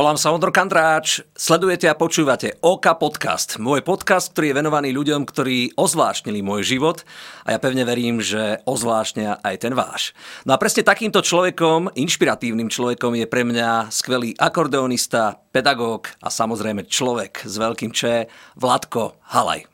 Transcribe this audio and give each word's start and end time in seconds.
Volám 0.00 0.16
sa 0.16 0.32
Ondro 0.32 0.48
Kandráč, 0.48 1.20
sledujete 1.36 1.84
a 1.84 1.92
počúvate 1.92 2.56
OK 2.64 2.88
Podcast, 2.96 3.60
môj 3.60 3.84
podcast, 3.84 4.32
ktorý 4.32 4.48
je 4.48 4.58
venovaný 4.64 4.96
ľuďom, 4.96 5.28
ktorí 5.28 5.76
ozvláštnili 5.76 6.40
môj 6.40 6.64
život 6.64 7.04
a 7.44 7.52
ja 7.52 7.60
pevne 7.60 7.84
verím, 7.84 8.16
že 8.16 8.64
ozvláštnia 8.64 9.44
aj 9.44 9.60
ten 9.60 9.76
váš. 9.76 10.16
No 10.48 10.56
a 10.56 10.60
presne 10.60 10.88
takýmto 10.88 11.20
človekom, 11.20 11.92
inšpiratívnym 11.92 12.72
človekom 12.72 13.12
je 13.20 13.28
pre 13.28 13.44
mňa 13.44 13.92
skvelý 13.92 14.32
akordeonista, 14.40 15.36
pedagóg 15.52 16.08
a 16.24 16.32
samozrejme 16.32 16.88
človek 16.88 17.44
s 17.44 17.60
veľkým 17.60 17.92
Č, 17.92 18.24
Vladko 18.56 19.20
Halaj. 19.36 19.68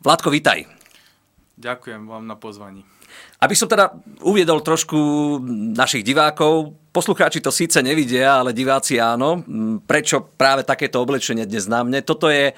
Vladko, 0.00 0.32
vitaj. 0.32 0.64
Ďakujem 1.60 2.08
vám 2.08 2.24
na 2.24 2.40
pozvaní. 2.40 2.80
Aby 3.44 3.52
som 3.52 3.68
teda 3.68 3.92
uviedol 4.24 4.64
trošku 4.64 4.96
našich 5.76 6.00
divákov, 6.00 6.76
Poslucháči 6.90 7.38
to 7.38 7.54
síce 7.54 7.78
nevidia, 7.86 8.42
ale 8.42 8.50
diváci 8.50 8.98
áno. 8.98 9.46
Prečo 9.86 10.26
práve 10.34 10.66
takéto 10.66 10.98
oblečenie 10.98 11.46
dnes 11.46 11.70
na 11.70 11.86
mne? 11.86 12.02
Toto 12.02 12.26
je 12.26 12.50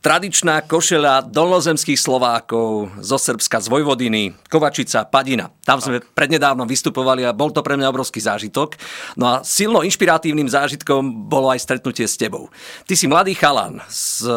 Tradičná 0.00 0.64
košela 0.64 1.20
dolnozemských 1.28 2.00
Slovákov 2.00 2.88
zo 3.04 3.20
Srbska, 3.20 3.60
z 3.60 3.68
Vojvodiny, 3.68 4.32
Kovačica, 4.48 5.04
Padina. 5.04 5.52
Tam 5.60 5.76
sme 5.76 6.00
prednedávno 6.00 6.64
vystupovali 6.64 7.20
a 7.20 7.36
bol 7.36 7.52
to 7.52 7.60
pre 7.60 7.76
mňa 7.76 7.92
obrovský 7.92 8.16
zážitok. 8.16 8.80
No 9.20 9.28
a 9.28 9.34
silno 9.44 9.84
inšpiratívnym 9.84 10.48
zážitkom 10.48 11.28
bolo 11.28 11.52
aj 11.52 11.60
stretnutie 11.60 12.08
s 12.08 12.16
tebou. 12.16 12.48
Ty 12.88 12.96
si 12.96 13.12
mladý 13.12 13.36
chalan 13.36 13.84
z 13.92 14.24
e, 14.24 14.32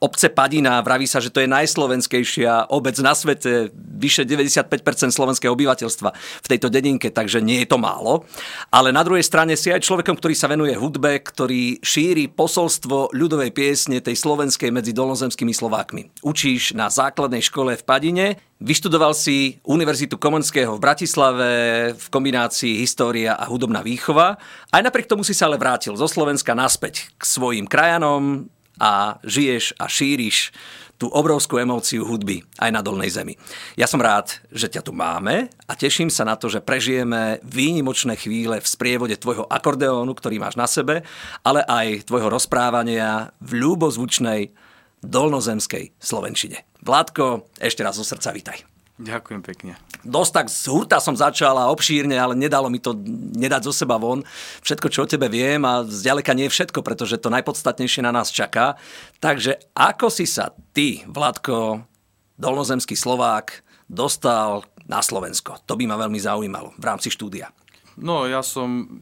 obce 0.00 0.32
Padina, 0.32 0.80
vraví 0.80 1.04
sa, 1.04 1.20
že 1.20 1.28
to 1.28 1.44
je 1.44 1.52
najslovenskejšia 1.52 2.72
obec 2.72 2.96
na 3.04 3.12
svete, 3.12 3.76
vyše 3.76 4.24
95% 4.24 5.12
slovenského 5.12 5.52
obyvateľstva 5.52 6.08
v 6.16 6.46
tejto 6.48 6.72
dedinke, 6.72 7.12
takže 7.12 7.44
nie 7.44 7.68
je 7.68 7.68
to 7.68 7.76
málo. 7.76 8.24
Ale 8.68 8.92
na 8.92 9.00
druhej 9.00 9.24
strane 9.24 9.56
si 9.56 9.72
aj 9.72 9.80
človekom, 9.80 10.20
ktorý 10.20 10.36
sa 10.36 10.52
venuje 10.52 10.76
hudbe, 10.76 11.24
ktorý 11.24 11.80
šíri 11.80 12.28
posolstvo 12.28 13.16
ľudovej 13.16 13.56
piesne 13.56 14.04
tej 14.04 14.20
slovenskej 14.20 14.68
medzi 14.68 14.92
dolnozemskými 14.92 15.56
Slovákmi. 15.56 16.20
Učíš 16.20 16.76
na 16.76 16.92
základnej 16.92 17.40
škole 17.40 17.80
v 17.80 17.86
Padine, 17.88 18.26
vyštudoval 18.60 19.16
si 19.16 19.56
Univerzitu 19.64 20.20
Komenského 20.20 20.76
v 20.76 20.84
Bratislave 20.84 21.50
v 21.96 22.06
kombinácii 22.12 22.84
história 22.84 23.40
a 23.40 23.48
hudobná 23.48 23.80
výchova. 23.80 24.36
Aj 24.68 24.82
napriek 24.84 25.08
tomu 25.08 25.24
si 25.24 25.32
sa 25.32 25.48
ale 25.48 25.56
vrátil 25.56 25.96
zo 25.96 26.04
Slovenska 26.04 26.52
naspäť 26.52 27.08
k 27.16 27.22
svojim 27.24 27.64
krajanom 27.64 28.52
a 28.80 29.20
žiješ 29.24 29.76
a 29.76 29.88
šíriš 29.88 30.52
tú 31.00 31.08
obrovskú 31.08 31.56
emóciu 31.56 32.04
hudby 32.04 32.44
aj 32.60 32.70
na 32.76 32.84
dolnej 32.84 33.08
zemi. 33.08 33.40
Ja 33.80 33.88
som 33.88 34.04
rád, 34.04 34.36
že 34.52 34.68
ťa 34.68 34.84
tu 34.84 34.92
máme 34.92 35.48
a 35.64 35.72
teším 35.72 36.12
sa 36.12 36.28
na 36.28 36.36
to, 36.36 36.52
že 36.52 36.60
prežijeme 36.60 37.40
výnimočné 37.40 38.20
chvíle 38.20 38.60
v 38.60 38.68
sprievode 38.68 39.16
tvojho 39.16 39.48
akordeónu, 39.48 40.12
ktorý 40.12 40.36
máš 40.36 40.60
na 40.60 40.68
sebe, 40.68 41.00
ale 41.40 41.64
aj 41.64 42.04
tvojho 42.04 42.28
rozprávania 42.28 43.32
v 43.40 43.64
ľúbozvučnej 43.64 44.52
dolnozemskej 45.00 45.96
slovenčine. 45.96 46.68
Vládko, 46.84 47.48
ešte 47.56 47.80
raz 47.80 47.96
zo 47.96 48.04
srdca 48.04 48.36
vítaj. 48.36 48.69
Ďakujem 49.00 49.40
pekne. 49.40 49.72
Dosť 50.04 50.32
tak 50.36 50.46
z 50.52 50.64
hurta 50.68 51.00
som 51.00 51.16
začal 51.16 51.56
a 51.56 51.72
obšírne, 51.72 52.12
ale 52.20 52.36
nedalo 52.36 52.68
mi 52.68 52.76
to 52.76 52.92
nedať 53.32 53.68
zo 53.68 53.72
seba 53.72 53.96
von. 53.96 54.20
Všetko, 54.60 54.92
čo 54.92 55.04
o 55.04 55.10
tebe 55.10 55.32
viem 55.32 55.64
a 55.64 55.80
zďaleka 55.88 56.36
nie 56.36 56.52
je 56.52 56.54
všetko, 56.60 56.84
pretože 56.84 57.16
to 57.16 57.32
najpodstatnejšie 57.32 58.04
na 58.04 58.12
nás 58.12 58.28
čaká. 58.28 58.76
Takže 59.16 59.56
ako 59.72 60.12
si 60.12 60.28
sa 60.28 60.52
ty, 60.76 61.00
Vladko, 61.08 61.88
dolnozemský 62.36 62.92
Slovák, 62.92 63.64
dostal 63.88 64.68
na 64.84 65.00
Slovensko? 65.00 65.64
To 65.64 65.80
by 65.80 65.88
ma 65.88 65.96
veľmi 65.96 66.20
zaujímalo 66.20 66.76
v 66.76 66.84
rámci 66.84 67.08
štúdia. 67.08 67.48
No, 67.96 68.28
ja 68.28 68.44
som 68.44 69.00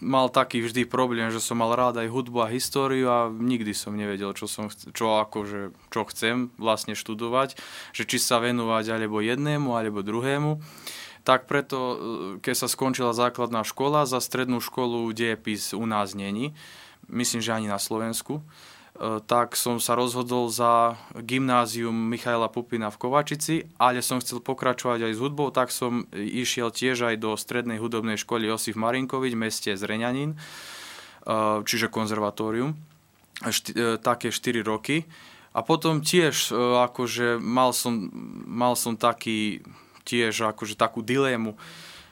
mal 0.00 0.32
taký 0.32 0.64
vždy 0.64 0.88
problém, 0.88 1.28
že 1.28 1.44
som 1.44 1.60
mal 1.60 1.76
rád 1.76 2.00
aj 2.00 2.08
hudbu 2.08 2.48
a 2.48 2.52
históriu 2.52 3.12
a 3.12 3.28
nikdy 3.28 3.76
som 3.76 3.92
nevedel, 3.92 4.32
čo, 4.32 4.48
som, 4.48 4.72
čo, 4.72 5.20
akože, 5.20 5.76
čo 5.92 6.00
chcem 6.08 6.48
vlastne 6.56 6.96
študovať, 6.96 7.60
že 7.92 8.08
či 8.08 8.16
sa 8.16 8.40
venovať 8.40 8.96
alebo 8.96 9.20
jednému, 9.20 9.76
alebo 9.76 10.00
druhému. 10.00 10.64
Tak 11.28 11.44
preto, 11.44 11.78
e, 11.78 11.96
keď 12.40 12.54
sa 12.54 12.68
skončila 12.72 13.12
základná 13.12 13.66
škola, 13.68 14.08
za 14.08 14.22
strednú 14.22 14.64
školu 14.64 15.12
dejepis 15.12 15.76
u 15.76 15.84
nás 15.84 16.16
není, 16.16 16.56
myslím, 17.12 17.44
že 17.44 17.52
ani 17.52 17.68
na 17.68 17.76
Slovensku, 17.76 18.40
tak 19.28 19.60
som 19.60 19.76
sa 19.76 19.92
rozhodol 19.92 20.48
za 20.48 20.96
gymnázium 21.12 21.92
Michaela 21.92 22.48
Pupina 22.48 22.88
v 22.88 22.96
Kovačici, 22.96 23.68
ale 23.76 24.00
som 24.00 24.24
chcel 24.24 24.40
pokračovať 24.40 25.10
aj 25.10 25.12
s 25.12 25.20
hudbou, 25.20 25.52
tak 25.52 25.68
som 25.68 26.08
išiel 26.16 26.72
tiež 26.72 27.12
aj 27.12 27.16
do 27.20 27.36
strednej 27.36 27.76
hudobnej 27.76 28.16
školy 28.16 28.48
Josif 28.48 28.74
Marinkovič 28.80 29.36
v 29.36 29.42
meste 29.42 29.70
Zreňanín, 29.76 30.32
e, 30.32 30.36
čiže 31.60 31.92
konzervatórium, 31.92 32.72
e, 32.72 34.00
také 34.00 34.32
4 34.32 34.64
roky. 34.64 35.04
A 35.56 35.64
potom 35.64 36.04
tiež 36.04 36.52
akože 36.92 37.40
mal 37.40 37.72
som, 37.72 38.12
mal 38.44 38.76
som 38.76 38.92
taký, 38.92 39.64
tiež 40.04 40.52
akože 40.52 40.76
takú 40.76 41.00
dilemu, 41.00 41.56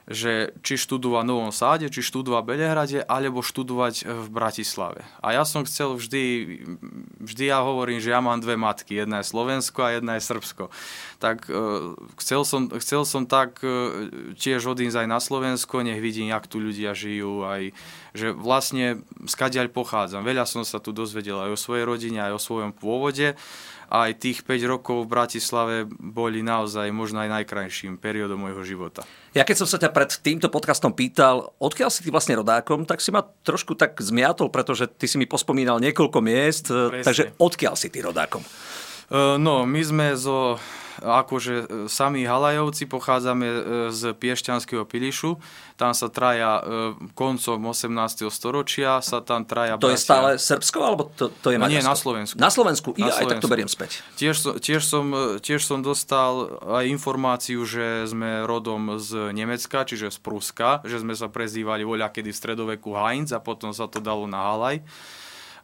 že 0.04 0.53
či 0.60 0.76
študovať 0.76 1.25
v 1.25 1.31
Novom 1.32 1.53
Sáde, 1.53 1.88
či 1.88 2.04
študovať 2.04 2.42
v 2.44 2.50
Belehrade, 2.53 3.00
alebo 3.09 3.41
študovať 3.41 4.04
v 4.04 4.26
Bratislave. 4.28 5.00
A 5.25 5.32
ja 5.32 5.48
som 5.48 5.65
chcel 5.65 5.97
vždy, 5.97 6.25
vždy 7.25 7.44
ja 7.48 7.65
hovorím, 7.65 8.04
že 8.04 8.12
ja 8.12 8.20
mám 8.20 8.37
dve 8.44 8.60
matky, 8.60 9.00
jedna 9.00 9.25
je 9.25 9.31
Slovensko 9.32 9.81
a 9.81 9.97
jedna 9.97 10.20
je 10.20 10.28
Srbsko. 10.28 10.69
Tak 11.25 11.48
uh, 11.48 11.97
chcel, 12.20 12.44
som, 12.44 12.69
chcel 12.76 13.09
som 13.09 13.25
tak 13.25 13.64
uh, 13.64 14.12
tiež 14.37 14.60
odísť 14.76 15.04
aj 15.04 15.09
na 15.09 15.20
Slovensko, 15.25 15.81
nech 15.81 16.04
vidím, 16.04 16.28
jak 16.28 16.44
tu 16.53 16.60
ľudia 16.60 16.93
žijú, 16.93 17.48
aj 17.48 17.72
že 18.14 18.31
vlastne 18.31 19.03
skadiaľ 19.26 19.75
pochádzam. 19.75 20.22
Veľa 20.22 20.47
som 20.47 20.62
sa 20.62 20.78
tu 20.78 20.94
dozvedel 20.94 21.34
aj 21.34 21.50
o 21.50 21.59
svojej 21.59 21.82
rodine, 21.82 22.22
aj 22.22 22.38
o 22.38 22.44
svojom 22.44 22.70
pôvode 22.70 23.34
aj 23.91 24.11
tých 24.21 24.39
5 24.45 24.65
rokov 24.71 25.05
v 25.05 25.12
Bratislave 25.12 25.77
boli 25.89 26.41
naozaj 26.41 26.89
možno 26.95 27.25
aj 27.25 27.43
najkrajším 27.43 28.00
periódom 28.00 28.41
môjho 28.41 28.62
života. 28.65 29.05
Ja 29.34 29.43
keď 29.43 29.65
som 29.65 29.69
sa 29.69 29.81
ťa 29.81 29.91
pred 29.91 30.11
týmto 30.21 30.47
podcastom 30.49 30.95
pýtal, 30.95 31.53
odkiaľ 31.59 31.91
si 31.91 32.06
ty 32.06 32.09
vlastne 32.15 32.39
rodákom, 32.39 32.87
tak 32.87 33.03
si 33.03 33.11
ma 33.11 33.25
trošku 33.25 33.75
tak 33.75 33.99
zmiatol, 33.99 34.49
pretože 34.49 34.87
ty 34.87 35.11
si 35.11 35.19
mi 35.19 35.27
pospomínal 35.27 35.83
niekoľko 35.83 36.19
miest, 36.23 36.71
Presne. 36.71 37.03
takže 37.03 37.25
odkiaľ 37.41 37.75
si 37.75 37.91
ty 37.91 38.05
rodákom? 38.05 38.41
Uh, 39.11 39.37
no, 39.37 39.69
my 39.69 39.83
sme 39.84 40.06
zo 40.17 40.56
akože 41.03 41.55
e, 41.55 41.65
sami 41.91 42.22
Halajovci 42.28 42.87
pochádzame 42.87 43.47
e, 43.47 43.59
z 43.91 44.15
Piešťanského 44.15 44.84
Pilišu. 44.87 45.41
Tam 45.75 45.91
sa 45.91 46.06
traja 46.06 46.60
e, 46.60 46.62
koncom 47.16 47.59
18. 47.59 48.31
storočia, 48.31 49.03
sa 49.03 49.19
tam 49.19 49.43
traja 49.43 49.75
To 49.81 49.91
bratia. 49.91 49.97
je 49.97 49.99
stále 49.99 50.28
Srbsko, 50.38 50.78
alebo 50.84 51.10
to, 51.15 51.32
to 51.43 51.50
je 51.50 51.59
Maďarsko? 51.59 51.75
Nie, 51.75 51.82
na 51.82 51.97
Slovensku. 51.97 52.37
Na 52.38 52.50
Slovensku, 52.50 52.88
na 52.94 53.10
Slovensku. 53.10 53.21
aj 53.21 53.27
tak 53.27 53.43
to 53.43 53.50
beriem 53.50 53.71
späť. 53.71 53.91
Tiež, 54.15 54.37
tiež, 54.62 54.82
som, 54.87 55.10
tiež 55.43 55.66
som 55.66 55.82
dostal 55.82 56.60
aj 56.62 56.84
informáciu, 56.87 57.66
že 57.66 58.06
sme 58.06 58.47
rodom 58.47 59.00
z 59.03 59.34
Nemecka, 59.34 59.82
čiže 59.82 60.15
z 60.15 60.19
Pruska, 60.22 60.84
že 60.87 61.03
sme 61.03 61.16
sa 61.16 61.26
prezývali 61.26 61.82
voľa 61.82 62.12
kedy 62.15 62.31
v 62.31 62.38
stredoveku 62.38 62.94
Heinz 62.94 63.34
a 63.34 63.43
potom 63.43 63.75
sa 63.75 63.91
to 63.91 63.99
dalo 63.99 64.28
na 64.31 64.38
Halaj. 64.38 64.84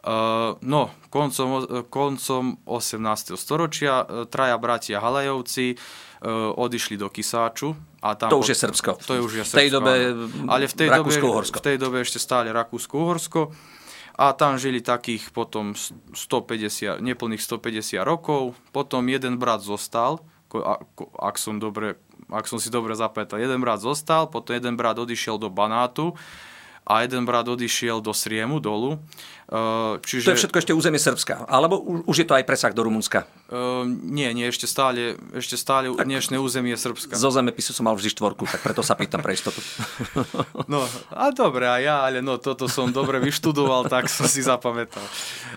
Uh, 0.00 0.56
no, 0.64 0.88
koncom, 1.12 1.68
koncom 1.92 2.56
18. 2.64 3.36
storočia 3.36 4.00
uh, 4.00 4.24
traja 4.24 4.56
bratia 4.56 4.96
Halajovci 4.96 5.76
uh, 5.76 6.56
odišli 6.56 6.96
do 6.96 7.12
Kisáču. 7.12 7.76
A 8.00 8.16
tam 8.16 8.32
to 8.32 8.40
už 8.40 8.56
je 8.56 8.56
Srbsko. 8.64 8.96
To 8.96 9.12
je 9.12 9.20
už 9.20 9.32
je 9.32 9.44
Srbsko. 9.44 9.52
V 9.52 9.60
tej 9.60 9.68
dobe 9.68 9.92
Ale 10.48 10.64
v 10.64 10.74
tej 10.74 10.88
dobe, 10.88 11.12
v 11.44 11.60
tej 11.60 11.76
dobe 11.76 11.96
ešte 12.00 12.16
stále 12.16 12.48
Rakúsko-Uhorsko. 12.48 13.52
A 14.16 14.32
tam 14.32 14.56
žili 14.56 14.80
takých 14.80 15.36
potom 15.36 15.76
150, 15.76 17.04
neplných 17.04 17.44
150 17.44 18.00
rokov. 18.00 18.56
Potom 18.72 19.04
jeden 19.04 19.36
brat 19.36 19.60
zostal, 19.60 20.24
ak 21.20 21.36
som, 21.36 21.60
dobre, 21.60 22.00
ak 22.32 22.48
som 22.48 22.56
si 22.56 22.72
dobre 22.72 22.96
zapamätal. 22.96 23.36
Jeden 23.36 23.60
brat 23.60 23.84
zostal, 23.84 24.32
potom 24.32 24.56
jeden 24.56 24.80
brat 24.80 24.96
odišiel 24.96 25.36
do 25.36 25.53
Banátu 25.53 26.16
a 26.91 27.07
jeden 27.07 27.22
brat 27.22 27.47
odišiel 27.47 28.03
do 28.03 28.10
Sriemu 28.10 28.59
dolu. 28.59 28.98
Čiže... 30.03 30.31
To 30.31 30.34
je 30.34 30.41
všetko 30.47 30.59
ešte 30.63 30.72
územie 30.75 30.98
Srbska, 30.98 31.47
alebo 31.51 31.83
už 32.07 32.22
je 32.22 32.27
to 32.27 32.39
aj 32.39 32.47
presah 32.47 32.71
do 32.71 32.87
Rumunska? 32.87 33.27
Uh, 33.51 33.83
nie, 33.87 34.31
nie, 34.31 34.47
ešte 34.47 34.71
stále, 34.71 35.19
ešte 35.34 35.59
stále 35.59 35.91
tak 35.91 36.07
dnešné 36.07 36.39
územie 36.39 36.78
Srbska. 36.78 37.19
Zo 37.19 37.34
zemepisu 37.34 37.75
som 37.75 37.91
mal 37.91 37.98
vždy 37.98 38.15
štvorku, 38.15 38.47
tak 38.47 38.63
preto 38.63 38.87
sa 38.87 38.95
pýtam 38.95 39.22
pre 39.22 39.34
istotu. 39.34 39.59
no, 40.71 40.87
a 41.10 41.34
dobre, 41.34 41.66
a 41.66 41.83
ja, 41.83 41.97
ale 42.07 42.22
no, 42.22 42.39
toto 42.39 42.71
som 42.71 42.95
dobre 42.95 43.19
vyštudoval, 43.19 43.91
tak 43.91 44.07
som 44.07 44.31
si 44.31 44.39
zapamätal. 44.39 45.03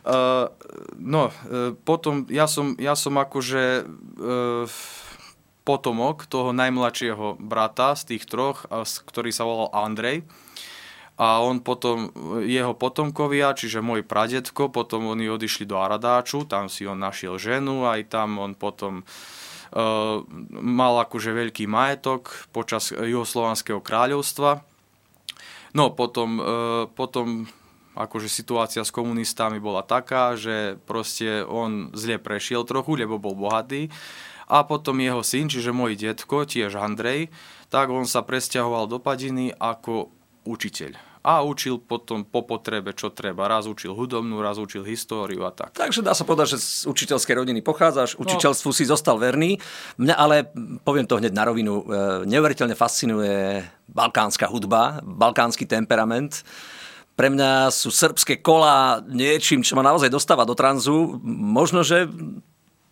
Uh, 0.02 0.50
no, 0.98 1.30
uh, 1.30 1.78
potom 1.86 2.26
ja 2.34 2.50
som, 2.50 2.78
ja 2.78 2.94
som 2.94 3.14
akože... 3.18 3.90
Uh, 4.22 4.66
potomok 5.64 6.28
toho 6.28 6.52
najmladšieho 6.52 7.40
brata 7.40 7.96
z 7.96 8.04
tých 8.12 8.28
troch, 8.28 8.68
ktorý 9.08 9.32
sa 9.32 9.48
volal 9.48 9.72
Andrej 9.72 10.28
a 11.14 11.46
on 11.46 11.62
potom, 11.62 12.10
jeho 12.42 12.74
potomkovia, 12.74 13.54
čiže 13.54 13.86
môj 13.86 14.02
pradetko, 14.02 14.74
potom 14.74 15.14
oni 15.14 15.30
odišli 15.30 15.70
do 15.70 15.78
Aradáču, 15.78 16.50
tam 16.50 16.74
si 16.74 16.90
on 16.90 16.98
našiel 16.98 17.38
ženu, 17.38 17.86
aj 17.86 18.10
tam 18.10 18.42
on 18.42 18.58
potom 18.58 19.06
uh, 19.06 20.26
mal 20.58 20.94
akože 21.06 21.30
veľký 21.38 21.70
majetok 21.70 22.50
počas 22.50 22.90
Juhoslovanského 22.90 23.78
kráľovstva. 23.78 24.66
No 25.78 25.94
potom, 25.94 26.42
uh, 26.42 26.46
potom 26.90 27.46
akože 27.94 28.26
situácia 28.26 28.82
s 28.82 28.90
komunistami 28.90 29.62
bola 29.62 29.86
taká, 29.86 30.34
že 30.34 30.82
proste 30.90 31.46
on 31.46 31.94
zle 31.94 32.18
prešiel 32.18 32.66
trochu, 32.66 32.98
lebo 32.98 33.22
bol 33.22 33.38
bohatý. 33.38 33.94
A 34.50 34.66
potom 34.66 34.98
jeho 34.98 35.22
syn, 35.22 35.46
čiže 35.46 35.70
môj 35.70 35.94
detko, 35.94 36.44
tiež 36.44 36.74
Andrej, 36.74 37.30
tak 37.70 37.94
on 37.94 38.10
sa 38.10 38.26
presťahoval 38.26 38.90
do 38.90 38.98
Padiny 38.98 39.54
ako 39.56 40.10
učiteľ 40.44 41.14
a 41.24 41.40
učil 41.40 41.80
potom 41.80 42.28
po 42.28 42.44
potrebe, 42.44 42.92
čo 42.92 43.08
treba. 43.08 43.48
Raz 43.48 43.64
učil 43.64 43.96
hudobnú, 43.96 44.44
raz 44.44 44.60
učil 44.60 44.84
históriu 44.84 45.48
a 45.48 45.56
tak. 45.56 45.72
Takže 45.72 46.04
dá 46.04 46.12
sa 46.12 46.28
povedať, 46.28 46.60
že 46.60 46.60
z 46.60 46.84
učiteľskej 46.92 47.36
rodiny 47.40 47.64
pochádzaš, 47.64 48.20
no. 48.20 48.28
učiteľstvu 48.28 48.70
no. 48.70 48.76
si 48.76 48.84
zostal 48.84 49.16
verný. 49.16 49.56
Mňa 49.96 50.16
ale, 50.20 50.52
poviem 50.84 51.08
to 51.08 51.16
hneď 51.16 51.32
na 51.32 51.48
rovinu, 51.48 51.80
e, 51.80 51.84
neuveriteľne 52.28 52.76
fascinuje 52.76 53.64
balkánska 53.88 54.52
hudba, 54.52 55.00
balkánsky 55.00 55.64
temperament. 55.64 56.44
Pre 57.16 57.32
mňa 57.32 57.72
sú 57.72 57.88
srbské 57.88 58.44
kola 58.44 59.00
niečím, 59.08 59.64
čo 59.64 59.80
ma 59.80 59.86
naozaj 59.86 60.12
dostáva 60.12 60.44
do 60.44 60.60
tranzu. 60.60 61.24
Možno, 61.24 61.88
že 61.88 62.12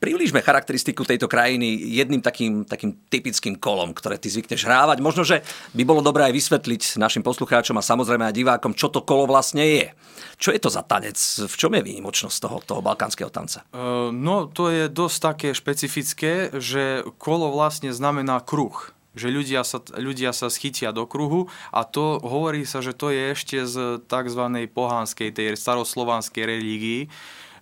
Priblížme 0.02 0.42
charakteristiku 0.42 1.06
tejto 1.06 1.30
krajiny 1.30 1.78
jedným 1.94 2.26
takým, 2.26 2.66
takým 2.66 2.98
typickým 3.06 3.54
kolom, 3.54 3.94
ktoré 3.94 4.18
ty 4.18 4.34
zvykneš 4.34 4.66
hrávať. 4.66 4.98
Možno, 4.98 5.22
že 5.22 5.46
by 5.78 5.86
bolo 5.86 6.02
dobré 6.02 6.26
aj 6.26 6.34
vysvetliť 6.34 6.98
našim 6.98 7.22
poslucháčom 7.22 7.78
a 7.78 7.86
samozrejme 7.86 8.26
aj 8.26 8.34
divákom, 8.34 8.74
čo 8.74 8.90
to 8.90 9.06
kolo 9.06 9.30
vlastne 9.30 9.62
je. 9.62 9.94
Čo 10.42 10.58
je 10.58 10.60
to 10.60 10.74
za 10.74 10.82
tanec? 10.82 11.22
V 11.46 11.54
čom 11.54 11.78
je 11.78 11.86
výnimočnosť 11.86 12.38
toho, 12.42 12.58
toho 12.66 12.82
balkánskeho 12.82 13.30
tanca? 13.30 13.62
Uh, 13.70 14.10
no, 14.10 14.50
to 14.50 14.74
je 14.74 14.90
dosť 14.90 15.18
také 15.22 15.50
špecifické, 15.54 16.50
že 16.58 17.06
kolo 17.22 17.54
vlastne 17.54 17.94
znamená 17.94 18.42
kruh 18.42 18.74
že 19.12 19.28
ľudia 19.28 19.68
sa, 19.68 19.84
ľudia 20.00 20.32
sa 20.32 20.48
schytia 20.48 20.96
do 20.96 21.04
kruhu 21.04 21.52
a 21.76 21.84
to 21.84 22.16
hovorí 22.24 22.64
sa, 22.64 22.80
že 22.80 22.96
to 22.96 23.12
je 23.12 23.36
ešte 23.36 23.58
z 23.68 24.00
tzv. 24.08 24.44
pohánskej, 24.72 25.36
tej 25.36 25.60
staroslovanskej 25.60 26.44
religii, 26.48 27.12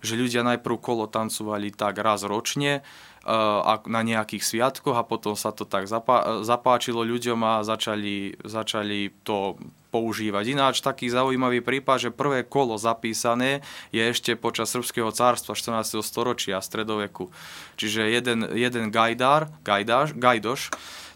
že 0.00 0.18
ľudia 0.18 0.44
najprv 0.44 0.76
kolo 0.80 1.04
tancovali 1.06 1.72
tak 1.72 2.00
raz 2.00 2.24
ročne 2.24 2.80
uh, 3.24 3.80
na 3.86 4.00
nejakých 4.00 4.42
sviatkoch 4.44 4.96
a 4.96 5.06
potom 5.06 5.36
sa 5.36 5.52
to 5.52 5.68
tak 5.68 5.86
zapá- 5.86 6.40
zapáčilo 6.44 7.04
ľuďom 7.04 7.40
a 7.44 7.52
začali, 7.64 8.40
začali 8.44 9.12
to 9.24 9.60
používať. 9.90 10.54
Ináč 10.54 10.80
taký 10.80 11.10
zaujímavý 11.10 11.60
prípad, 11.60 12.08
že 12.08 12.10
prvé 12.14 12.46
kolo 12.46 12.78
zapísané 12.78 13.60
je 13.90 14.00
ešte 14.00 14.38
počas 14.38 14.70
srbského 14.70 15.10
cárstva 15.10 15.58
14. 15.58 15.98
storočia, 16.00 16.62
stredoveku. 16.62 17.28
Čiže 17.74 18.06
jeden, 18.06 18.46
jeden 18.54 18.94
gajdár, 18.94 19.50
gajdáš, 19.66 20.14
gajdoš, 20.14 20.70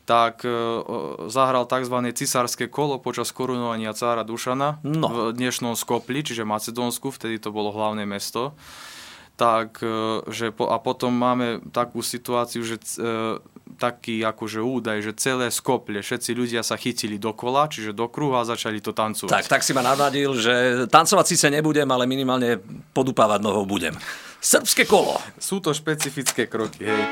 tak 0.04 0.44
e, 0.44 0.52
zahral 1.32 1.64
tzv. 1.64 1.96
cisárske 2.12 2.68
kolo 2.68 3.00
počas 3.00 3.32
korunovania 3.32 3.96
cára 3.96 4.20
Dušana 4.20 4.84
no. 4.84 5.08
v 5.08 5.18
dnešnom 5.32 5.72
Skopli, 5.72 6.20
čiže 6.20 6.44
Macedónsku, 6.44 7.08
vtedy 7.08 7.40
to 7.40 7.48
bolo 7.48 7.72
hlavné 7.72 8.04
mesto. 8.04 8.52
Tak, 9.34 9.82
e, 9.82 10.22
že 10.30 10.52
po, 10.52 10.70
a 10.70 10.78
potom 10.78 11.10
máme 11.10 11.64
takú 11.72 12.04
situáciu, 12.04 12.62
že 12.62 12.76
e, 13.00 13.40
taký 13.80 14.22
akože 14.22 14.60
údaj, 14.62 15.02
že 15.02 15.12
celé 15.16 15.48
Skople, 15.48 16.04
všetci 16.04 16.30
ľudia 16.36 16.62
sa 16.62 16.76
chytili 16.78 17.18
do 17.18 17.32
kola, 17.34 17.66
čiže 17.66 17.96
do 17.96 18.06
kruhu 18.06 18.38
a 18.38 18.46
začali 18.46 18.78
to 18.78 18.94
tancovať. 18.94 19.32
Tak, 19.32 19.46
tak 19.50 19.62
si 19.66 19.74
ma 19.74 19.82
navadil, 19.82 20.36
že 20.38 20.86
tancovať 20.86 21.26
síce 21.26 21.46
nebudem, 21.50 21.88
ale 21.88 22.06
minimálne 22.06 22.60
podupávať 22.94 23.40
nohou 23.42 23.66
budem. 23.66 23.96
Srbské 24.38 24.84
kolo. 24.84 25.16
Sú 25.40 25.58
to 25.64 25.72
špecifické 25.72 26.46
kroky, 26.46 26.84
hej. 26.84 27.02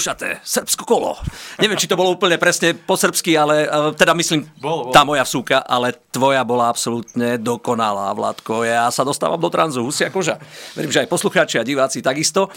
Skúšate 0.00 0.40
srbsko 0.40 0.88
kolo. 0.88 1.20
Neviem, 1.60 1.76
či 1.76 1.84
to 1.84 1.92
bolo 1.92 2.16
úplne 2.16 2.40
presne 2.40 2.72
po 2.72 2.96
srbsky, 2.96 3.36
ale 3.36 3.68
teda 4.00 4.16
myslím, 4.16 4.48
bol, 4.56 4.88
bol. 4.88 4.96
tá 4.96 5.04
moja 5.04 5.28
vsúka, 5.28 5.60
ale 5.60 5.92
tvoja 6.08 6.40
bola 6.40 6.72
absolútne 6.72 7.36
dokonalá, 7.36 8.16
Vládko. 8.16 8.64
Ja 8.64 8.88
sa 8.88 9.04
dostávam 9.04 9.36
do 9.36 9.52
tranzu, 9.52 9.84
husia 9.84 10.08
koža. 10.08 10.40
Verím, 10.72 10.88
že 10.88 11.04
aj 11.04 11.12
poslucháči 11.12 11.60
a 11.60 11.68
diváci 11.68 12.00
takisto. 12.00 12.48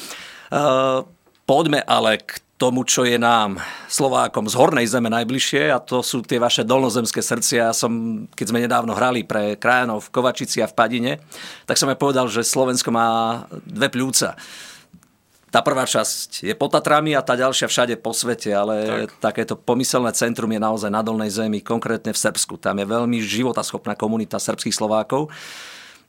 Uh, 0.47 1.03
poďme 1.43 1.83
ale 1.83 2.23
k 2.23 2.39
tomu, 2.55 2.87
čo 2.87 3.03
je 3.03 3.19
nám 3.19 3.59
Slovákom 3.91 4.47
z 4.47 4.55
hornej 4.55 4.87
zeme 4.87 5.11
najbližšie 5.11 5.67
a 5.67 5.83
to 5.83 5.99
sú 5.99 6.23
tie 6.23 6.39
vaše 6.39 6.63
dolnozemské 6.63 7.19
srdcia. 7.19 7.67
Ja 7.67 7.75
som, 7.75 8.23
keď 8.31 8.45
sme 8.47 8.63
nedávno 8.63 8.95
hrali 8.95 9.27
pre 9.27 9.59
krajanov 9.59 10.07
v 10.07 10.11
Kovačici 10.15 10.63
a 10.63 10.71
v 10.71 10.77
Padine, 10.79 11.19
tak 11.67 11.75
som 11.75 11.91
aj 11.91 11.99
povedal, 11.99 12.31
že 12.31 12.39
Slovensko 12.39 12.87
má 12.87 13.43
dve 13.67 13.91
pľúca 13.91 14.39
tá 15.53 15.61
prvá 15.61 15.85
časť 15.85 16.49
je 16.49 16.53
pod 16.57 16.73
Tatrami 16.73 17.13
a 17.13 17.21
tá 17.21 17.37
ďalšia 17.37 17.69
všade 17.69 18.01
po 18.01 18.09
svete, 18.09 18.49
ale 18.49 19.05
tak. 19.05 19.21
takéto 19.21 19.53
pomyselné 19.53 20.09
centrum 20.17 20.49
je 20.49 20.57
naozaj 20.57 20.89
na 20.89 21.05
Dolnej 21.05 21.29
zemi, 21.29 21.61
konkrétne 21.61 22.09
v 22.09 22.17
Srbsku. 22.17 22.57
Tam 22.57 22.81
je 22.81 22.89
veľmi 22.89 23.21
životaschopná 23.21 23.93
komunita 23.93 24.41
srbských 24.41 24.73
Slovákov. 24.73 25.29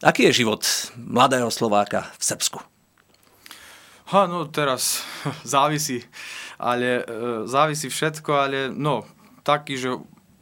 Aký 0.00 0.33
je 0.33 0.40
život 0.40 0.64
mladého 0.97 1.52
Slováka 1.52 2.09
v 2.16 2.25
Srbsku? 2.25 2.59
Ha, 4.16 4.25
no 4.25 4.49
teraz 4.49 5.04
závisí, 5.45 6.00
ale 6.57 7.04
e, 7.04 7.45
závisí 7.45 7.92
všetko, 7.92 8.30
ale 8.33 8.59
no, 8.73 9.04
taký, 9.45 9.76
že 9.76 9.92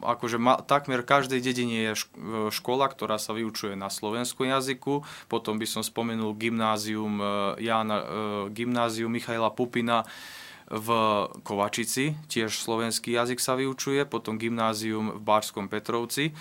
akože 0.03 0.37
ma, 0.37 0.59
takmer 0.59 1.01
každej 1.01 1.39
dedine 1.39 1.91
je 1.91 1.93
škola, 2.51 2.91
ktorá 2.91 3.15
sa 3.17 3.31
vyučuje 3.31 3.73
na 3.73 3.87
slovenskom 3.87 4.47
jazyku. 4.51 5.01
Potom 5.31 5.57
by 5.57 5.65
som 5.65 5.81
spomenul 5.81 6.35
gymnázium, 6.35 7.19
e, 7.19 7.25
Jana, 7.63 7.97
e, 7.99 8.05
gymnázium 8.51 9.11
Michaila 9.11 9.49
Pupina 9.49 10.03
v 10.71 10.89
Kovačici, 11.43 12.15
tiež 12.31 12.55
slovenský 12.55 13.13
jazyk 13.13 13.37
sa 13.37 13.53
vyučuje, 13.59 14.07
potom 14.07 14.39
gymnázium 14.39 15.17
v 15.17 15.21
Bárskom 15.21 15.67
Petrovci. 15.67 16.31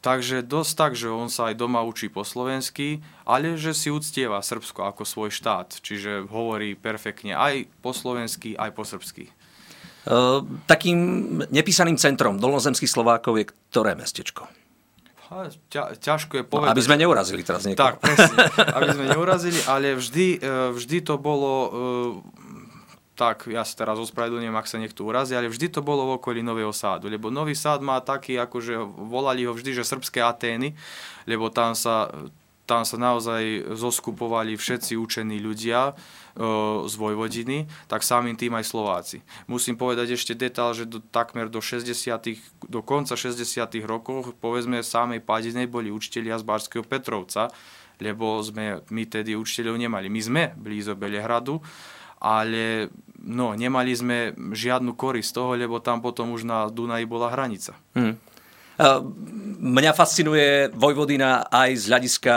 Takže 0.00 0.40
dosť 0.40 0.72
tak, 0.80 0.92
že 0.96 1.12
on 1.12 1.28
sa 1.28 1.52
aj 1.52 1.60
doma 1.60 1.84
učí 1.84 2.08
po 2.08 2.24
slovensky, 2.24 3.04
ale 3.28 3.60
že 3.60 3.76
si 3.76 3.92
uctieva 3.92 4.40
Srbsko 4.40 4.88
ako 4.88 5.04
svoj 5.04 5.28
štát, 5.28 5.76
čiže 5.84 6.24
hovorí 6.32 6.72
perfektne 6.72 7.36
aj 7.36 7.68
po 7.84 7.92
slovensky, 7.92 8.56
aj 8.56 8.72
po 8.72 8.88
srbsky. 8.88 9.28
Ehm, 10.08 10.64
takým 10.64 10.98
nepísaným 11.52 12.00
centrom 12.00 12.40
dolnozemských 12.40 12.88
Slovákov 12.88 13.36
je 13.36 13.44
ktoré 13.68 13.92
mestečko? 13.92 14.48
Ťa, 15.70 15.94
ťažko 16.02 16.42
je 16.42 16.44
povedať. 16.48 16.66
No, 16.66 16.74
aby 16.74 16.82
sme 16.82 16.96
neurazili 16.98 17.46
teraz 17.46 17.62
niekoho. 17.62 17.94
Tak, 17.94 18.02
presne. 18.02 18.34
Aby 18.74 18.88
sme 18.90 19.04
neurazili, 19.14 19.60
ale 19.70 19.94
vždy, 19.94 20.42
e, 20.42 20.74
vždy 20.74 21.06
to 21.06 21.14
bolo 21.22 21.52
e, 21.54 21.70
tak, 23.20 23.46
ja 23.52 23.60
sa 23.68 23.84
teraz 23.84 24.00
ospravedlňujem, 24.00 24.56
ak 24.56 24.64
sa 24.64 24.80
niekto 24.80 25.04
urazí, 25.04 25.36
ale 25.36 25.52
vždy 25.52 25.68
to 25.68 25.84
bolo 25.84 26.08
v 26.08 26.16
okolí 26.16 26.40
Nového 26.40 26.72
sádu, 26.72 27.12
lebo 27.12 27.28
Nový 27.28 27.52
sád 27.52 27.84
má 27.84 28.00
taký, 28.00 28.40
akože 28.40 28.80
volali 28.96 29.44
ho 29.44 29.52
vždy, 29.52 29.76
že 29.76 29.84
srbské 29.84 30.24
Atény, 30.24 30.72
lebo 31.28 31.52
tam 31.52 31.76
sa, 31.76 32.08
tam 32.70 32.86
sa 32.86 32.94
naozaj 32.94 33.74
zoskupovali 33.74 34.54
všetci 34.54 34.94
učení 34.94 35.42
ľudia, 35.42 35.98
z 36.86 36.94
Vojvodiny, 36.94 37.66
tak 37.90 38.06
samým 38.06 38.38
tým 38.38 38.54
aj 38.54 38.64
Slováci. 38.64 39.18
Musím 39.50 39.74
povedať 39.74 40.14
ešte 40.14 40.38
detál, 40.38 40.72
že 40.72 40.86
do, 40.86 41.02
takmer 41.02 41.50
do 41.50 41.58
60 41.58 41.90
do 42.70 42.80
konca 42.86 43.18
60 43.18 43.66
rokov, 43.82 44.38
povedzme, 44.38 44.80
samej 44.80 45.26
Padinej 45.26 45.66
boli 45.66 45.90
učitelia 45.90 46.38
z 46.38 46.46
Barského 46.46 46.86
Petrovca, 46.86 47.50
lebo 48.00 48.40
sme 48.40 48.80
my 48.88 49.02
tedy 49.10 49.34
učiteľov 49.36 49.76
nemali. 49.76 50.06
My 50.08 50.20
sme 50.22 50.42
blízo 50.56 50.94
Belehradu, 50.96 51.60
ale 52.20 52.88
no, 53.20 53.52
nemali 53.52 53.92
sme 53.92 54.32
žiadnu 54.36 54.94
korist 54.96 55.34
toho, 55.34 55.56
lebo 55.56 55.82
tam 55.82 56.00
potom 56.00 56.32
už 56.32 56.46
na 56.46 56.68
Dunaji 56.70 57.04
bola 57.04 57.32
hranica. 57.32 57.76
Hmm. 57.92 58.16
Mňa 59.60 59.92
fascinuje 59.92 60.72
Vojvodina 60.72 61.44
aj 61.52 61.70
z 61.76 61.84
hľadiska 61.92 62.34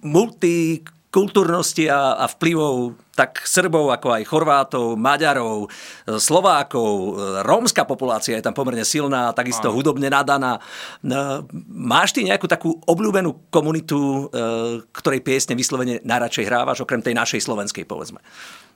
multi 0.00 0.80
kultúrnosti 1.12 1.92
a, 1.92 2.16
a 2.16 2.24
vplyvov 2.24 2.96
tak 3.12 3.44
Srbov, 3.44 3.92
ako 3.92 4.08
aj 4.16 4.24
Chorvátov, 4.24 4.96
Maďarov, 4.96 5.68
Slovákov, 6.16 7.20
rómska 7.44 7.84
populácia 7.84 8.40
je 8.40 8.44
tam 8.48 8.56
pomerne 8.56 8.88
silná, 8.88 9.36
takisto 9.36 9.68
Áno. 9.68 9.76
hudobne 9.76 10.08
nadaná. 10.08 10.56
No, 11.04 11.44
máš 11.68 12.16
ty 12.16 12.24
nejakú 12.24 12.48
takú 12.48 12.80
obľúbenú 12.88 13.52
komunitu, 13.52 14.32
e, 14.32 14.40
ktorej 14.88 15.20
piesne 15.20 15.52
vyslovene 15.52 16.00
najradšej 16.00 16.48
hrávaš, 16.48 16.88
okrem 16.88 17.04
tej 17.04 17.12
našej 17.12 17.44
slovenskej, 17.44 17.84
povedzme? 17.84 18.24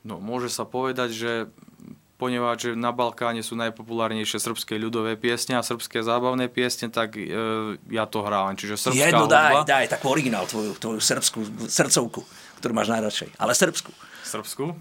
No, 0.04 0.20
môže 0.20 0.52
sa 0.52 0.68
povedať, 0.68 1.16
že 1.16 1.30
ponieważ 2.16 2.72
na 2.76 2.92
Balkáne 2.96 3.44
sú 3.44 3.56
najpopulárnejšie 3.60 4.40
srbské 4.40 4.80
ľudové 4.80 5.20
piesne 5.20 5.60
a 5.60 5.62
srbské 5.64 6.00
zábavné 6.00 6.48
piesne, 6.48 6.88
tak 6.88 7.16
e, 7.16 7.28
ja 7.92 8.08
to 8.08 8.24
hrávam. 8.24 8.56
Čiže 8.56 8.88
srbská 8.88 9.08
Jedno 9.12 9.28
daj, 9.28 9.52
hudba... 9.52 9.68
daj, 9.68 9.84
takú 9.92 10.06
originál, 10.08 10.48
tvoju, 10.48 10.72
tvoju 10.80 11.00
srbskú 11.00 11.40
srdcovku, 11.68 12.24
ktorú 12.64 12.72
máš 12.72 12.88
najradšej. 12.88 13.36
Ale 13.36 13.52
srbskú. 13.52 13.92
Srbskú? 14.24 14.72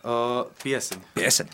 Uh, 0.00 0.48
pieseň. 0.60 1.00
Pieseň. 1.12 1.48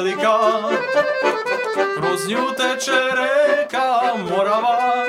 Velika, 0.00 0.38
kroz 1.96 2.28
nju 2.28 2.52
teče 2.56 3.00
reka 3.20 4.00
Morava. 4.30 5.06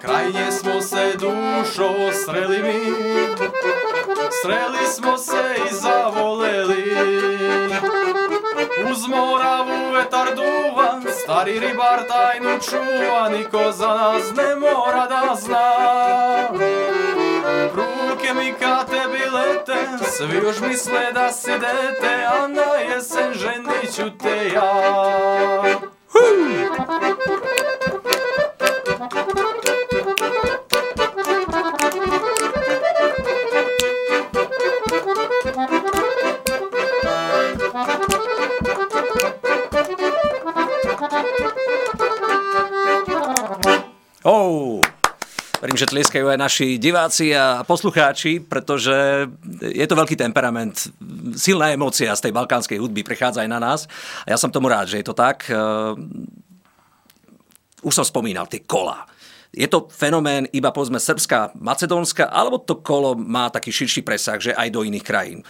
Kraj 0.00 0.26
nje 0.26 0.52
smo 0.52 0.80
se 0.80 1.12
dušo 1.14 1.90
sreli 2.24 2.58
mi, 2.62 2.92
sreli 4.42 4.86
smo 4.94 5.18
se 5.18 5.56
i 5.70 5.74
zavoleli. 5.74 6.96
Uz 8.90 9.08
Moravu 9.08 9.92
vetar 9.94 10.28
duvan, 10.34 11.04
stari 11.22 11.60
ribar 11.60 12.00
tajnu 12.08 12.58
čuva, 12.70 13.28
niko 13.28 13.72
za 13.72 13.86
nas 13.86 14.22
ne 14.36 14.56
mora 14.56 15.06
da 15.06 15.34
zna. 15.40 15.66
Ruke 18.26 18.38
mi 18.38 18.52
ka 18.52 18.84
tebi 18.84 19.30
lete, 19.30 20.06
svi 20.10 20.36
još 20.36 20.60
misle 20.60 21.12
da 21.12 21.32
si 21.32 21.50
dete, 21.50 22.26
a 22.28 22.48
na 22.48 22.62
jesen 22.62 23.32
ženit 23.32 23.94
ću 23.96 24.18
te 24.18 24.50
ja. 24.54 24.72
Oh, 26.14 26.46
verím, 45.76 45.84
že 45.84 45.92
tlieskajú 45.92 46.26
aj 46.32 46.40
naši 46.40 46.80
diváci 46.80 47.36
a 47.36 47.60
poslucháči, 47.60 48.40
pretože 48.40 49.28
je 49.60 49.84
to 49.84 49.92
veľký 49.92 50.16
temperament, 50.16 50.88
silná 51.36 51.68
emócia 51.76 52.16
z 52.16 52.24
tej 52.24 52.32
balkánskej 52.32 52.80
hudby 52.80 53.04
prichádza 53.04 53.44
aj 53.44 53.50
na 53.52 53.60
nás. 53.60 53.84
A 54.24 54.32
ja 54.32 54.40
som 54.40 54.48
tomu 54.48 54.72
rád, 54.72 54.88
že 54.88 55.04
je 55.04 55.06
to 55.06 55.12
tak. 55.12 55.44
Už 57.84 57.92
som 57.92 58.08
spomínal, 58.08 58.48
tie 58.48 58.64
kola. 58.64 59.04
Je 59.52 59.68
to 59.68 59.92
fenomén 59.92 60.48
iba 60.56 60.72
povedzme 60.72 60.96
Srbská, 60.96 61.52
Macedónska, 61.60 62.32
alebo 62.32 62.56
to 62.56 62.80
kolo 62.80 63.12
má 63.12 63.52
taký 63.52 63.68
širší 63.68 64.00
presah, 64.00 64.40
že 64.40 64.56
aj 64.56 64.72
do 64.72 64.80
iných 64.80 65.04
krajín? 65.04 65.44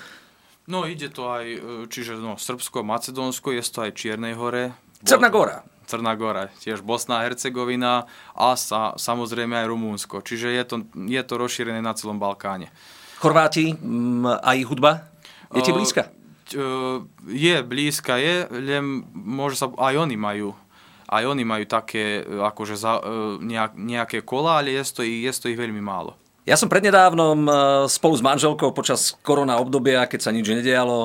No 0.66 0.83
ide 0.90 1.06
to 1.14 1.30
aj, 1.30 1.47
čiže 1.87 2.18
no, 2.18 2.35
Srbsko, 2.35 2.83
Macedónsko, 2.83 3.54
je 3.54 3.62
to 3.62 3.87
aj 3.87 3.95
Čiernej 3.95 4.35
hore. 4.35 4.75
Černá 5.06 5.30
gora. 5.30 5.62
Crná 5.87 6.19
Gora, 6.19 6.50
tiež 6.59 6.83
Bosna 6.83 7.23
a 7.23 7.25
Hercegovina 7.25 8.11
a 8.35 8.59
sa, 8.59 8.93
samozrejme 8.99 9.55
aj 9.55 9.71
Rumúnsko. 9.71 10.21
Čiže 10.21 10.50
je 10.52 10.64
to, 10.66 10.76
je 11.07 11.23
to 11.23 11.35
rozšírené 11.38 11.78
na 11.78 11.95
celom 11.95 12.19
Balkáne. 12.19 12.75
Chorváti 13.23 13.73
mm, 13.73 14.43
a 14.43 14.50
ich 14.59 14.66
hudba? 14.66 15.09
Je 15.55 15.62
ti 15.62 15.71
blízka? 15.71 16.11
Je 17.26 17.57
blízka, 17.62 18.19
je, 18.19 18.50
len 18.50 19.07
môže 19.14 19.59
sa, 19.59 19.71
aj 19.71 19.95
oni 19.97 20.19
majú 20.19 20.55
aj 21.07 21.23
oni 21.23 21.47
majú 21.47 21.64
také 21.71 22.19
akože 22.26 22.75
za, 22.75 22.99
uh, 22.99 23.38
nejak, 23.38 23.78
nejaké 23.78 24.26
kola, 24.26 24.59
ale 24.59 24.75
je 24.75 24.83
to, 24.90 25.00
je 25.07 25.31
to 25.38 25.47
ich 25.47 25.55
veľmi 25.55 25.78
málo. 25.78 26.19
Ja 26.47 26.55
som 26.55 26.71
prednedávnom 26.71 27.50
spolu 27.90 28.14
s 28.14 28.23
manželkou 28.23 28.71
počas 28.71 29.19
korona 29.19 29.59
obdobia, 29.59 30.07
keď 30.07 30.21
sa 30.23 30.31
nič 30.31 30.47
nedialo, 30.47 30.99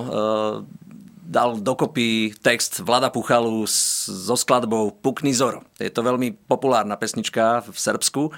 dal 1.32 1.56
dokopy 1.64 2.36
text 2.44 2.84
Vlada 2.84 3.08
Puchalu 3.08 3.64
so 3.64 4.36
skladbou 4.36 4.92
Pukni 4.92 5.32
Zoro. 5.32 5.64
Je 5.80 5.88
to 5.88 6.04
veľmi 6.04 6.36
populárna 6.52 7.00
pesnička 7.00 7.64
v 7.64 7.78
Srbsku. 7.80 8.36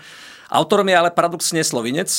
Autorom 0.53 0.85
je 0.85 0.93
ale 0.93 1.09
paradoxne 1.09 1.65
slovinec. 1.65 2.13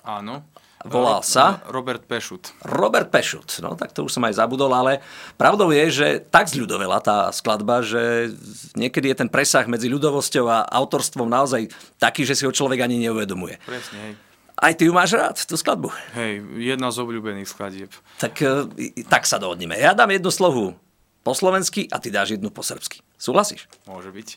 Áno. 0.00 0.40
Volal 0.86 1.20
sa? 1.26 1.66
Robert 1.66 2.06
Pešut. 2.06 2.54
Robert 2.62 3.10
Pešut, 3.10 3.58
no 3.58 3.74
tak 3.74 3.90
to 3.90 4.06
už 4.06 4.16
som 4.16 4.22
aj 4.22 4.38
zabudol, 4.38 4.70
ale 4.70 5.02
pravdou 5.34 5.74
je, 5.74 5.84
že 5.90 6.08
tak 6.30 6.46
zľudovela 6.46 7.02
tá 7.02 7.26
skladba, 7.34 7.82
že 7.82 8.30
niekedy 8.78 9.10
je 9.10 9.16
ten 9.18 9.30
presah 9.30 9.66
medzi 9.66 9.90
ľudovosťou 9.90 10.46
a 10.46 10.62
autorstvom 10.62 11.26
naozaj 11.26 11.74
taký, 11.98 12.22
že 12.22 12.38
si 12.38 12.46
ho 12.46 12.54
človek 12.54 12.86
ani 12.86 13.02
neuvedomuje. 13.02 13.58
Presne, 13.66 13.98
hej. 13.98 14.12
Aj 14.56 14.72
ty 14.72 14.88
ju 14.88 14.92
máš 14.96 15.12
rád, 15.12 15.36
tú 15.44 15.52
skladbu? 15.52 15.92
Hej, 16.16 16.40
jedna 16.56 16.88
z 16.88 16.96
obľúbených 17.04 17.44
skladieb. 17.44 17.92
Tak, 18.16 18.40
e, 18.40 19.04
tak 19.04 19.28
sa 19.28 19.36
dohodneme. 19.36 19.76
Ja 19.76 19.92
dám 19.92 20.08
jednu 20.16 20.32
slohu 20.32 20.72
po 21.20 21.36
slovensky 21.36 21.84
a 21.92 22.00
ty 22.00 22.08
dáš 22.08 22.40
jednu 22.40 22.48
po 22.48 22.64
srbsky. 22.64 23.04
Súhlasíš? 23.20 23.68
Môže 23.84 24.08
byť. 24.08 24.28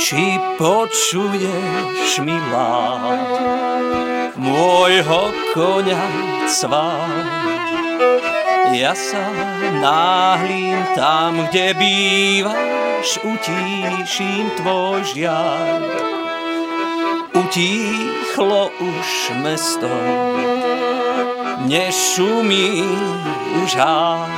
Či 0.00 0.24
počuješ, 0.56 2.24
milá, 2.24 2.96
môjho 4.40 5.22
koňa 5.52 6.02
cvát? 6.48 7.79
Ja 8.70 8.94
sa 8.94 9.26
náhlím 9.82 10.78
tam, 10.94 11.42
kde 11.50 11.74
bývaš, 11.74 13.18
utíším 13.18 14.54
tvoj 14.62 15.02
žiar. 15.10 15.82
Utíchlo 17.34 18.70
už 18.78 19.08
mesto, 19.42 19.90
nešumí 21.66 22.86
už 23.58 23.70
hár. 23.74 24.30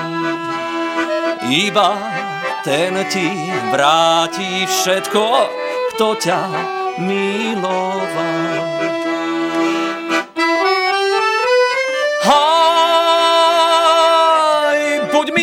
Iba 1.44 1.92
ten 2.64 3.04
ti 3.12 3.28
vráti 3.68 4.64
všetko, 4.64 5.24
kto 5.92 6.08
ťa 6.16 6.40
miloval. 7.04 8.71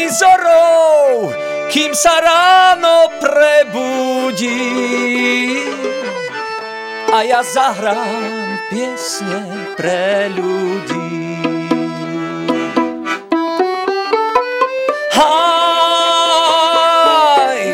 Zorou, 0.09 1.29
kým 1.69 1.93
sa 1.93 2.17
ráno 2.19 3.09
prebudí. 3.21 4.57
A 7.09 7.25
ja 7.25 7.41
zahrám 7.41 8.61
piesne 8.69 9.73
pre 9.73 10.29
ľudí. 10.33 11.41
Haj, 15.17 16.27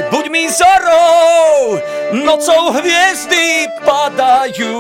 buď 0.07 0.25
mi 0.31 0.47
zorou, 0.47 1.79
nocou 2.15 2.71
hviezdy 2.79 3.67
padajú. 3.83 4.79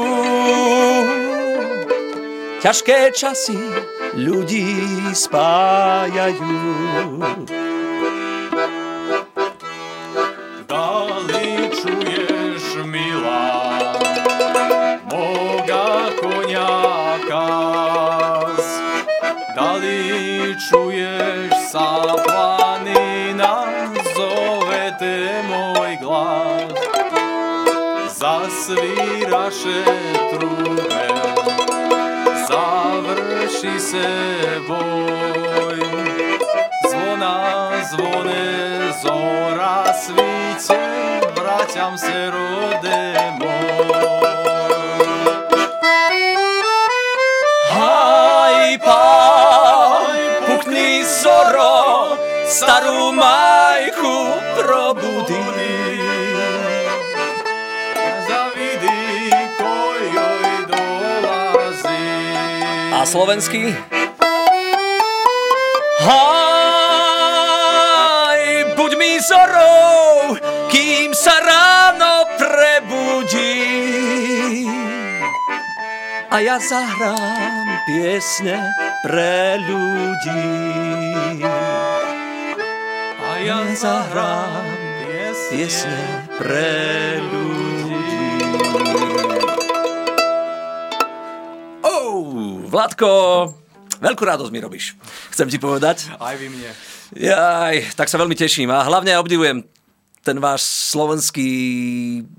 Ťažké 2.63 3.11
časy 3.11 3.59
ludzi 4.15 4.63
spajajú. 5.11 6.55
Dali 10.67 11.69
čuješ, 11.75 12.63
milá, 12.87 13.43
moga 15.11 15.87
konjaka, 16.15 17.47
dali 19.55 19.99
čuješ 20.63 21.51
sa 21.71 22.15
planina, 22.23 23.67
zove 24.15 24.95
te 24.99 25.43
moj 25.43 25.93
glas, 25.99 26.71
zasviraše 28.15 30.14
собой. 33.85 35.83
Звона 36.89 37.71
звони, 37.91 38.93
зора 39.03 39.93
світі, 39.93 40.79
братям 41.35 41.97
сиродимо. 41.97 43.51
Гай, 47.71 48.77
пай, 48.77 50.41
пукни 50.47 51.03
зоро, 51.03 52.17
стару 52.47 53.11
мать, 53.11 53.64
A 63.05 63.13
slovenský? 63.13 63.69
Haj, 66.01 66.33
buď 68.73 68.91
mi 68.97 69.21
zorou, 69.21 70.33
kým 70.73 71.13
sa 71.13 71.37
ráno 71.37 72.25
prebudí. 72.33 73.61
A 76.33 76.41
ja 76.41 76.57
zahrám 76.57 77.85
piesne 77.85 78.57
pre 79.05 79.61
ľudí. 79.61 81.45
A 83.21 83.37
ja 83.45 83.69
zahrám 83.77 84.65
Piesne 85.53 86.25
pre 86.41 87.21
ľudí. 87.21 87.64
Vladko, 92.75 93.07
veľkú 94.03 94.23
radosť 94.27 94.51
mi 94.51 94.59
robíš. 94.59 94.99
Chcem 95.31 95.47
ti 95.47 95.55
povedať. 95.55 96.11
Aj 96.19 96.35
vy 96.35 96.51
mne. 96.51 96.67
Jaj, 97.15 97.95
tak 97.95 98.11
sa 98.11 98.19
veľmi 98.19 98.35
teším 98.35 98.67
a 98.67 98.83
hlavne 98.83 99.15
obdivujem 99.15 99.63
ten 100.19 100.35
váš 100.43 100.91
slovenský 100.91 101.47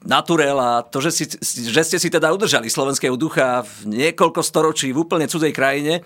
naturel 0.05 0.61
a 0.61 0.85
to, 0.85 1.01
že, 1.01 1.11
si, 1.17 1.25
že 1.73 1.81
ste 1.81 1.97
si 1.97 2.13
teda 2.13 2.29
udržali 2.37 2.69
slovenského 2.69 3.17
ducha 3.17 3.65
v 3.65 3.97
niekoľko 3.97 4.45
storočí 4.45 4.93
v 4.93 5.09
úplne 5.09 5.25
cudzej 5.25 5.57
krajine. 5.57 6.05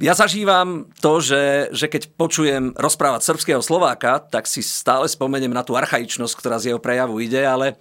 Ja 0.00 0.16
zažívam 0.16 0.88
to, 1.04 1.20
že, 1.20 1.68
že 1.68 1.86
keď 1.92 2.16
počujem 2.16 2.72
rozprávať 2.72 3.28
srbského 3.28 3.60
Slováka, 3.60 4.24
tak 4.24 4.48
si 4.48 4.64
stále 4.64 5.04
spomeniem 5.04 5.52
na 5.52 5.60
tú 5.60 5.76
archaičnosť, 5.76 6.32
ktorá 6.32 6.56
z 6.56 6.72
jeho 6.72 6.80
prejavu 6.80 7.20
ide, 7.20 7.44
ale 7.44 7.76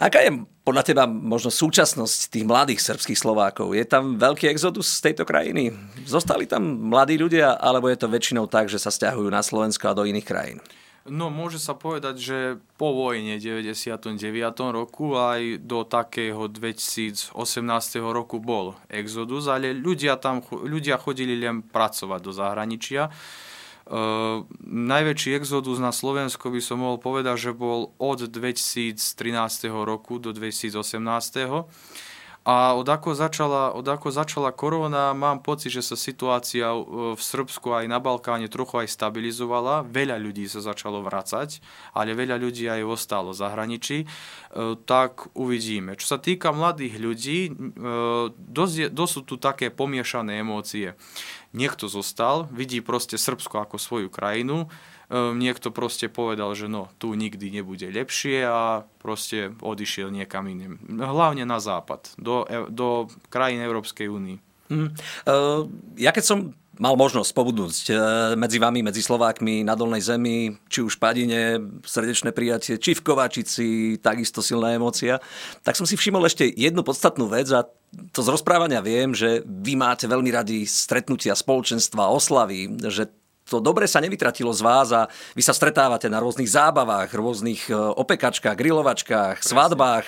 aká 0.00 0.24
je 0.24 0.40
podľa 0.64 0.82
teba 0.88 1.04
možno 1.04 1.52
súčasnosť 1.52 2.32
tých 2.32 2.48
mladých 2.48 2.80
srbských 2.80 3.20
Slovákov? 3.20 3.76
Je 3.76 3.84
tam 3.84 4.16
veľký 4.16 4.48
exodus 4.48 4.88
z 4.88 5.12
tejto 5.12 5.28
krajiny? 5.28 5.68
Zostali 6.08 6.48
tam 6.48 6.64
mladí 6.88 7.20
ľudia, 7.20 7.60
alebo 7.60 7.92
je 7.92 8.00
to 8.00 8.08
väčšinou 8.08 8.48
tak, 8.48 8.72
že 8.72 8.80
sa 8.80 8.88
stiahujú 8.88 9.28
na 9.28 9.44
Slovensko 9.44 9.92
a 9.92 9.96
do 9.96 10.08
iných 10.08 10.24
krajín? 10.24 10.58
No, 11.04 11.28
môže 11.28 11.60
sa 11.60 11.76
povedať, 11.76 12.16
že 12.16 12.38
po 12.80 12.96
vojne 12.96 13.36
99. 13.36 14.08
roku 14.72 15.12
aj 15.12 15.60
do 15.60 15.84
takého 15.84 16.48
2018. 16.48 17.36
roku 18.00 18.40
bol 18.40 18.72
exodus, 18.88 19.44
ale 19.52 19.76
ľudia 19.76 20.16
tam 20.16 20.40
ľudia 20.48 20.96
chodili 20.96 21.36
len 21.36 21.60
pracovať 21.60 22.20
do 22.24 22.32
zahraničia. 22.32 23.12
Uh, 23.84 24.48
najväčší 24.64 25.36
exodus 25.36 25.76
na 25.76 25.92
Slovensko 25.92 26.48
by 26.48 26.60
som 26.64 26.80
mohol 26.80 26.96
povedať, 26.96 27.36
že 27.36 27.52
bol 27.52 27.92
od 28.00 28.24
2013. 28.24 28.96
roku 29.84 30.16
do 30.16 30.32
2018. 30.32 30.72
A 32.44 32.76
od 32.76 32.84
ako, 32.84 33.16
začala, 33.16 33.72
od 33.72 33.88
ako 33.88 34.12
začala 34.12 34.52
korona, 34.52 35.16
mám 35.16 35.40
pocit, 35.40 35.72
že 35.72 35.80
sa 35.80 35.96
situácia 35.96 36.76
v 36.76 37.16
Srbsku 37.16 37.72
aj 37.72 37.88
na 37.88 37.96
Balkáne 38.04 38.52
trochu 38.52 38.84
aj 38.84 38.92
stabilizovala. 38.92 39.88
Veľa 39.88 40.20
ľudí 40.20 40.44
sa 40.44 40.60
začalo 40.60 41.00
vracať, 41.00 41.64
ale 41.96 42.12
veľa 42.12 42.36
ľudí 42.36 42.68
aj 42.68 42.84
ostalo 42.84 43.32
v 43.32 43.40
zahraničí. 43.40 43.98
E, 44.04 44.06
tak 44.84 45.32
uvidíme. 45.32 45.96
Čo 45.96 46.16
sa 46.16 46.18
týka 46.20 46.52
mladých 46.52 47.00
ľudí, 47.00 47.38
e, 47.48 47.52
dosť, 48.36 48.92
dosť 48.92 49.12
sú 49.16 49.20
tu 49.24 49.40
také 49.40 49.72
pomiešané 49.72 50.44
emócie. 50.44 51.00
Niekto 51.56 51.88
zostal, 51.88 52.44
vidí 52.52 52.84
proste 52.84 53.16
Srbsko 53.16 53.64
ako 53.64 53.80
svoju 53.80 54.12
krajinu, 54.12 54.68
niekto 55.12 55.68
proste 55.68 56.08
povedal, 56.08 56.52
že 56.56 56.70
no, 56.70 56.88
tu 56.96 57.12
nikdy 57.12 57.60
nebude 57.60 57.88
lepšie 57.88 58.44
a 58.46 58.88
proste 59.00 59.52
odišiel 59.60 60.08
niekam 60.08 60.48
iným. 60.48 60.80
Hlavne 60.96 61.44
na 61.44 61.60
západ, 61.60 62.16
do, 62.16 62.48
e, 62.48 62.68
do 62.72 63.10
krajín 63.28 63.60
Európskej 63.60 64.08
únie. 64.08 64.40
Mm. 64.72 64.96
Uh, 65.28 65.68
ja 66.00 66.08
keď 66.08 66.24
som 66.24 66.38
mal 66.80 66.96
možnosť 66.98 67.30
pobudnúť 67.36 67.74
uh, 67.92 67.96
medzi 68.34 68.58
vami, 68.58 68.80
medzi 68.80 69.04
Slovákmi 69.04 69.62
na 69.62 69.76
Dolnej 69.76 70.02
zemi, 70.02 70.56
či 70.66 70.80
už 70.82 70.96
Padine, 70.98 71.60
srdečné 71.84 72.32
prijatie, 72.32 72.80
či 72.80 72.96
v 72.96 73.04
Kovačici, 73.04 74.00
takisto 74.00 74.40
silná 74.40 74.74
emócia, 74.74 75.20
tak 75.62 75.76
som 75.76 75.84
si 75.84 75.94
všimol 75.94 76.24
ešte 76.26 76.48
jednu 76.48 76.80
podstatnú 76.80 77.28
vec 77.28 77.46
a 77.52 77.68
to 78.10 78.20
z 78.24 78.32
rozprávania 78.34 78.82
viem, 78.82 79.14
že 79.14 79.44
vy 79.46 79.78
máte 79.78 80.10
veľmi 80.10 80.32
radi 80.34 80.66
stretnutia, 80.66 81.38
spoločenstva, 81.38 82.10
oslavy, 82.10 82.74
že 82.90 83.12
to 83.44 83.60
dobre 83.60 83.84
sa 83.84 84.00
nevytratilo 84.00 84.50
z 84.56 84.60
vás 84.64 84.88
a 84.90 85.06
vy 85.36 85.42
sa 85.44 85.52
stretávate 85.52 86.08
na 86.08 86.18
rôznych 86.20 86.48
zábavách, 86.48 87.12
rôznych 87.12 87.68
e, 87.68 87.76
opekačkách, 87.76 88.56
grilovačkách, 88.56 89.44
Presne. 89.44 89.50
svadbách. 89.52 90.04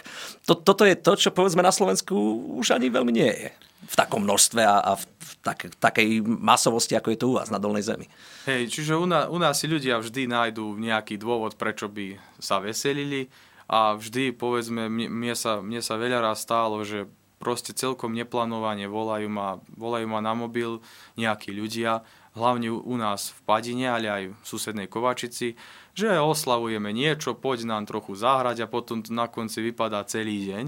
To, 0.48 0.56
toto 0.56 0.88
je 0.88 0.96
to, 0.96 1.12
čo 1.20 1.30
povedzme 1.30 1.60
na 1.60 1.72
Slovensku 1.72 2.16
už 2.56 2.72
ani 2.72 2.88
veľmi 2.88 3.12
nie 3.12 3.28
je 3.28 3.48
v 3.86 3.94
takom 3.94 4.24
množstve 4.24 4.64
a, 4.64 4.82
a 4.82 4.92
v 4.98 5.04
tak, 5.44 5.70
takej 5.78 6.24
masovosti, 6.24 6.98
ako 6.98 7.08
je 7.12 7.18
to 7.20 7.26
u 7.30 7.36
vás 7.38 7.52
na 7.52 7.62
Dolnej 7.62 7.86
zemi. 7.86 8.10
Hej, 8.48 8.72
čiže 8.72 8.98
u 8.98 9.06
nás, 9.06 9.30
u 9.30 9.38
nás 9.38 9.54
si 9.60 9.70
ľudia 9.70 10.00
vždy 10.02 10.26
nájdú 10.26 10.74
nejaký 10.74 11.20
dôvod, 11.20 11.54
prečo 11.54 11.86
by 11.86 12.18
sa 12.42 12.58
veselili 12.58 13.30
a 13.70 13.94
vždy, 13.94 14.34
povedzme, 14.34 14.90
mne, 14.90 15.06
mne, 15.12 15.34
sa, 15.38 15.62
mne 15.62 15.84
sa 15.84 16.00
veľa 16.00 16.18
raz 16.24 16.42
stálo, 16.42 16.82
že 16.82 17.06
proste 17.36 17.76
celkom 17.76 18.16
neplánovane 18.16 18.88
volajú 18.88 19.28
ma, 19.28 19.60
volajú 19.76 20.06
ma 20.08 20.24
na 20.24 20.32
mobil 20.32 20.80
nejakí 21.20 21.52
ľudia 21.52 22.02
hlavne 22.36 22.70
u 22.70 22.94
nás 23.00 23.32
v 23.32 23.40
Padine, 23.48 23.88
ale 23.88 24.06
aj 24.12 24.22
v 24.28 24.44
susednej 24.44 24.86
Kovačici, 24.92 25.56
že 25.96 26.20
oslavujeme 26.20 26.92
niečo, 26.92 27.32
poď 27.32 27.64
nám 27.64 27.88
trochu 27.88 28.12
zahrať 28.20 28.60
a 28.60 28.66
potom 28.68 29.00
to 29.00 29.16
na 29.16 29.32
konci 29.32 29.64
vypadá 29.64 30.04
celý 30.04 30.44
deň. 30.44 30.64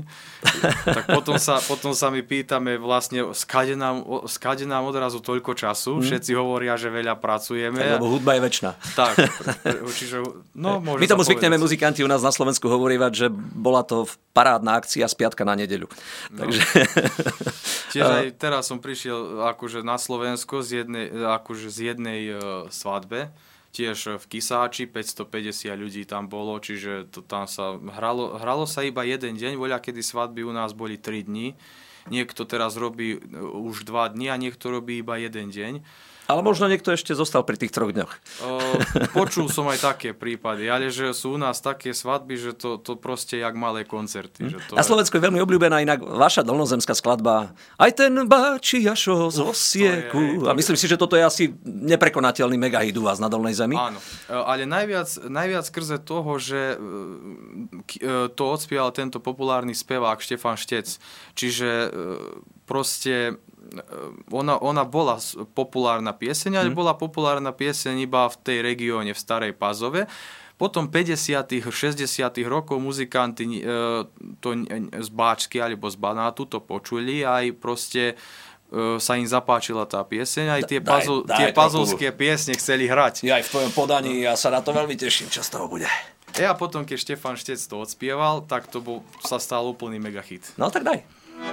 tak 0.88 1.04
potom 1.12 1.36
sa, 1.36 1.60
potom 1.68 1.92
sa 1.92 2.08
my 2.08 2.24
pýtame 2.24 2.80
vlastne, 2.80 3.36
skade 3.36 3.76
nám, 3.76 4.24
skade 4.24 4.64
nám 4.64 4.88
odrazu 4.88 5.20
toľko 5.20 5.52
času. 5.52 6.00
Mm. 6.00 6.02
Všetci 6.08 6.30
hovoria, 6.32 6.80
že 6.80 6.88
veľa 6.88 7.20
pracujeme. 7.20 7.76
Tak, 7.76 8.00
lebo 8.00 8.08
hudba 8.08 8.40
je 8.40 8.42
väčšina. 8.48 8.70
Tak, 8.96 9.14
čiže, 10.00 10.16
no, 10.56 10.80
My 10.80 11.04
tomu 11.04 11.28
zvykneme 11.28 11.60
muzikanti 11.60 12.00
u 12.00 12.08
nás 12.08 12.24
na 12.24 12.32
Slovensku 12.32 12.64
hovorievať, 12.64 13.12
že 13.12 13.26
bola 13.52 13.84
to 13.84 14.08
parádna 14.32 14.80
akcia 14.80 15.04
z 15.04 15.12
piatka 15.12 15.44
na 15.44 15.60
nedeľu. 15.60 15.92
No. 16.32 16.48
Takže... 16.48 16.60
Tiež 17.92 18.08
aj 18.24 18.26
teraz 18.40 18.64
som 18.64 18.80
prišiel 18.80 19.44
akože 19.44 19.84
na 19.84 20.00
Slovensko 20.00 20.64
z 20.64 20.88
jednej, 20.88 21.12
akože 21.12 21.68
z 21.68 21.78
jednej 21.92 22.32
uh, 22.32 22.64
svadbe 22.72 23.28
tiež 23.78 24.18
v 24.18 24.24
Kisáči, 24.26 24.90
550 24.90 25.70
ľudí 25.78 26.02
tam 26.02 26.26
bolo, 26.26 26.58
čiže 26.58 27.06
to 27.14 27.22
tam 27.22 27.46
sa 27.46 27.78
hralo, 27.78 28.34
hralo 28.34 28.66
sa 28.66 28.82
iba 28.82 29.06
jeden 29.06 29.38
deň, 29.38 29.54
voľa 29.54 29.78
kedy 29.78 30.02
svadby 30.02 30.42
u 30.42 30.50
nás 30.50 30.74
boli 30.74 30.98
3 30.98 31.30
dní, 31.30 31.54
niekto 32.10 32.42
teraz 32.42 32.74
robí 32.74 33.22
už 33.38 33.86
2 33.86 34.18
dní 34.18 34.34
a 34.34 34.36
niekto 34.36 34.74
robí 34.74 34.98
iba 34.98 35.14
jeden 35.14 35.54
deň. 35.54 35.86
Ale 36.28 36.44
možno 36.44 36.68
niekto 36.68 36.92
ešte 36.92 37.16
zostal 37.16 37.40
pri 37.40 37.56
tých 37.56 37.72
troch 37.72 37.88
dňoch. 37.88 38.12
O, 38.44 38.60
počul 39.16 39.48
som 39.48 39.64
aj 39.72 39.80
také 39.80 40.12
prípady, 40.12 40.68
ale 40.68 40.92
že 40.92 41.16
sú 41.16 41.34
u 41.34 41.38
nás 41.40 41.56
také 41.64 41.96
svadby, 41.96 42.36
že 42.36 42.52
to, 42.52 42.76
to 42.76 43.00
proste 43.00 43.40
jak 43.40 43.56
malé 43.56 43.88
koncerty. 43.88 44.44
Hm. 44.44 44.50
Že 44.52 44.58
to 44.68 44.72
Na 44.76 44.84
Slovensku 44.84 45.16
je 45.16 45.24
veľmi 45.24 45.40
obľúbená 45.40 45.80
inak 45.80 46.04
vaša 46.04 46.44
dolnozemská 46.44 46.92
skladba 46.92 47.56
Aj 47.80 47.90
ten 47.96 48.12
báči 48.28 48.84
Jašo 48.84 49.32
z 49.32 49.40
Osieku. 49.40 50.44
A 50.44 50.52
myslím 50.52 50.76
si, 50.76 50.84
že 50.84 51.00
toto 51.00 51.16
je 51.16 51.24
asi 51.24 51.44
neprekonateľný 51.64 52.60
megahit 52.60 52.92
u 53.00 53.08
vás 53.08 53.16
na 53.16 53.32
Dolnej 53.32 53.56
zemi. 53.56 53.80
Áno, 53.80 53.96
ale 54.28 54.68
najviac, 54.68 55.08
najviac 55.32 55.64
skrze 55.64 55.96
toho, 56.04 56.36
že 56.36 56.76
e, 56.76 58.28
to 58.36 58.44
odspieval 58.44 58.92
tento 58.92 59.16
populárny 59.16 59.72
spevák 59.72 60.20
Štefan 60.20 60.60
Štec. 60.60 61.00
Čiže 61.32 61.68
e, 61.68 61.88
proste 62.68 63.40
ona, 64.32 64.56
ona 64.58 64.84
bola 64.84 65.20
populárna 65.52 66.16
pieseň, 66.16 66.58
ale 66.58 66.68
mm. 66.72 66.76
bola 66.76 66.94
populárna 66.96 67.52
pieseň 67.52 68.08
iba 68.08 68.28
v 68.28 68.36
tej 68.40 68.58
regióne, 68.64 69.12
v 69.12 69.20
Starej 69.20 69.52
Pazove. 69.56 70.08
Potom 70.58 70.90
50 70.90 71.70
60 71.70 72.02
rokov 72.50 72.82
muzikanti 72.82 73.46
e, 73.46 73.62
to 74.42 74.48
z 74.90 75.08
Báčky 75.14 75.62
alebo 75.62 75.86
z 75.86 75.94
Banátu 75.94 76.50
to 76.50 76.58
počuli 76.58 77.22
a 77.22 77.46
aj 77.46 77.46
proste 77.62 78.02
e, 78.10 78.98
sa 78.98 79.14
im 79.14 79.28
zapáčila 79.28 79.86
tá 79.86 80.02
pieseň, 80.02 80.58
aj 80.58 80.62
tie, 80.66 80.82
daj, 80.82 81.06
daj, 81.30 81.38
tie 81.38 81.48
pazovské 81.54 82.10
piesne 82.10 82.58
chceli 82.58 82.90
hrať. 82.90 83.22
Ja 83.22 83.38
aj 83.38 83.46
v 83.46 83.50
tvojom 83.54 83.72
podaní, 83.72 84.26
ja 84.26 84.34
sa 84.34 84.50
na 84.50 84.58
to 84.58 84.74
veľmi 84.74 84.98
teším, 84.98 85.30
čo 85.30 85.46
z 85.46 85.50
toho 85.54 85.70
bude. 85.70 85.86
Ja 86.34 86.52
potom, 86.58 86.82
keď 86.82 86.98
Štefan 87.06 87.38
Štec 87.38 87.62
to 87.62 87.78
odspieval, 87.78 88.42
tak 88.44 88.66
to 88.66 88.82
bol, 88.82 89.06
sa 89.22 89.38
stal 89.38 89.62
úplný 89.62 90.02
megahit. 90.02 90.42
No 90.58 90.74
tak 90.74 90.82
daj. 90.82 91.06
Aj 91.38 91.46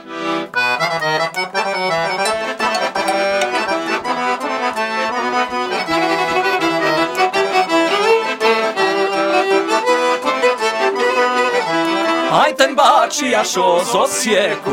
ten 12.53 12.75
baci 12.75 13.35
aż 13.35 13.57
o 13.57 13.85
zosieku. 13.85 14.71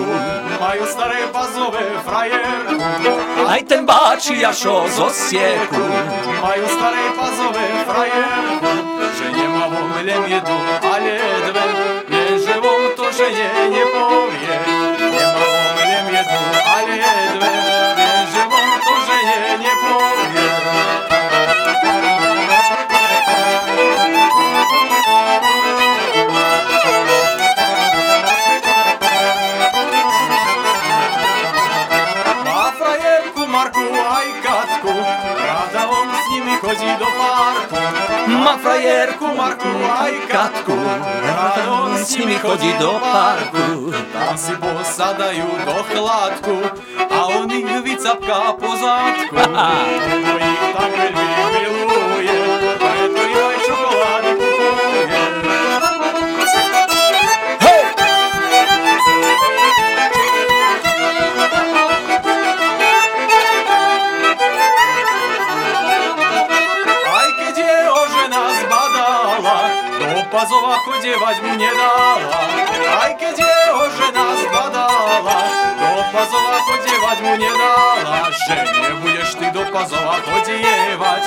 Mają 0.60 0.86
stare 0.86 1.28
bazowe 1.32 1.78
frajer 2.04 2.64
Aj 3.48 3.64
ten 3.64 3.86
baci 3.86 4.44
aż 4.44 4.66
o 4.66 4.88
zosieku. 4.88 5.84
Mają 6.42 6.68
stare 6.68 7.04
bazowe 7.16 7.64
frajer 7.86 8.42
Że 9.18 9.32
nie 9.32 9.48
ma 9.48 9.68
w 9.68 9.82
omylem 9.82 10.22
jedu, 10.30 10.58
ale 10.94 11.18
dwe 11.46 11.62
Nie 12.08 12.38
żywą 12.38 12.68
to, 12.96 13.12
że 13.12 13.30
nie, 13.30 13.70
nie 13.70 13.86
po 13.86 14.21
Frajerku 39.02 39.34
Marku 39.34 39.66
aj 39.82 40.14
Katku, 40.30 40.78
rada 41.26 41.62
on 41.74 41.98
s 41.98 42.14
nimi 42.14 42.38
chodí 42.38 42.70
do 42.78 43.02
parku. 43.02 43.90
Tam 44.14 44.38
si 44.38 44.54
posadajú 44.54 45.42
do 45.66 45.78
chladku 45.90 46.62
a 47.10 47.18
on 47.34 47.50
ich 47.50 47.66
vycapká 47.66 48.54
po. 48.54 48.70
Lebo 48.78 50.38
ich 50.38 50.62
tak 50.70 50.90
veľmi 50.94 51.18
miluje, 51.18 51.91
chodievať 71.32 71.38
mu 71.40 71.52
nedala. 71.56 72.12
Aj 72.92 73.12
keď 73.16 73.36
jeho 73.40 73.84
žena 73.96 74.26
zbadala, 74.36 75.40
do 75.80 75.92
pazova 76.12 76.56
chodievať 76.68 77.18
mu 77.24 77.32
nedala. 77.40 78.28
Že 78.28 78.58
nebudeš 78.68 79.30
ty 79.40 79.48
do 79.48 79.64
pazova 79.72 80.20
chodievať, 80.20 81.22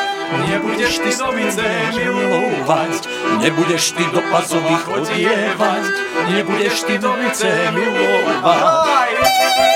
nebudeš 0.46 0.94
ty 1.02 1.12
do 1.18 1.28
vice 1.34 1.70
milovať. 1.98 3.02
Nebudeš 3.42 3.86
ty 3.98 4.06
do 4.14 4.22
pazových 4.30 4.84
chodievať, 4.86 5.84
nebudeš 6.30 6.78
ty 6.86 6.96
do 7.02 7.12
vice 7.18 7.50
milovať. 7.74 9.75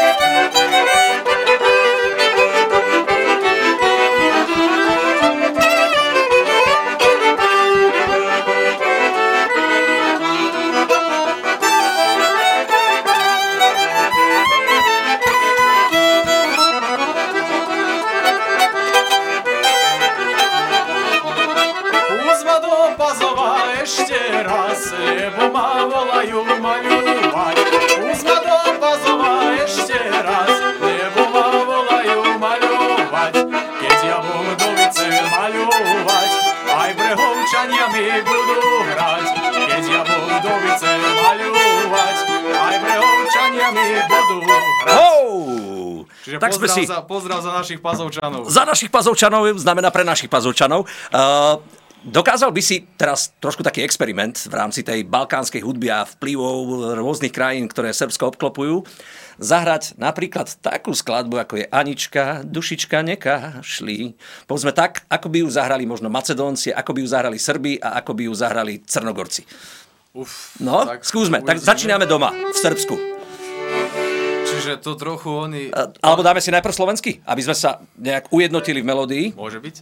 Tak 46.39 46.55
sme 46.55 46.65
pozdrav, 46.65 46.77
si... 46.79 46.83
za, 46.87 46.99
pozdrav 47.03 47.39
za 47.43 47.51
našich 47.51 47.79
pazovčanov. 47.83 48.41
Za 48.47 48.63
našich 48.63 48.89
pazovčanov 48.89 49.43
znamená 49.59 49.91
pre 49.91 50.07
našich 50.07 50.31
pazovčanov. 50.31 50.87
Uh, 51.11 51.59
dokázal 52.07 52.49
by 52.55 52.61
si 52.63 52.87
teraz 52.95 53.35
trošku 53.43 53.59
taký 53.59 53.83
experiment 53.83 54.39
v 54.47 54.53
rámci 54.55 54.81
tej 54.81 55.03
balkánskej 55.03 55.59
hudby 55.59 55.91
a 55.91 56.07
vplyvov 56.07 56.95
rôznych 56.95 57.35
krajín, 57.35 57.67
ktoré 57.67 57.91
Srbsko 57.91 58.31
obklopujú, 58.35 58.87
zahrať 59.39 59.95
napríklad 59.99 60.51
takú 60.59 60.91
skladbu, 60.95 61.39
ako 61.43 61.53
je 61.63 61.65
Anička, 61.67 62.43
dušička 62.47 63.03
nekašli. 63.03 64.15
Povedzme 64.47 64.71
tak, 64.71 65.03
ako 65.11 65.27
by 65.31 65.37
ju 65.43 65.49
zahrali 65.51 65.83
možno 65.87 66.07
Macedónci, 66.07 66.71
ako 66.71 66.91
by 66.95 66.99
ju 67.03 67.07
zahrali 67.07 67.37
Srbi 67.39 67.83
a 67.83 67.99
ako 67.99 68.11
by 68.15 68.21
ju 68.27 68.33
zahrali 68.35 68.73
Crnogorci. 68.83 69.43
Uf, 70.15 70.57
No, 70.59 70.83
skúsme. 71.05 71.39
Tak 71.45 71.61
začíname 71.61 72.09
doma, 72.09 72.33
v 72.33 72.57
Srbsku. 72.57 73.18
Čiže 74.59 74.83
to 74.83 74.99
trochu 74.99 75.31
oni... 75.31 75.71
Alebo 76.03 76.19
dáme 76.19 76.43
si 76.43 76.51
najprv 76.51 76.75
slovensky, 76.75 77.23
aby 77.23 77.39
sme 77.39 77.55
sa 77.55 77.79
nejak 77.95 78.27
ujednotili 78.35 78.83
v 78.83 78.89
melódii. 78.91 79.25
Môže 79.39 79.63
byť? 79.63 79.75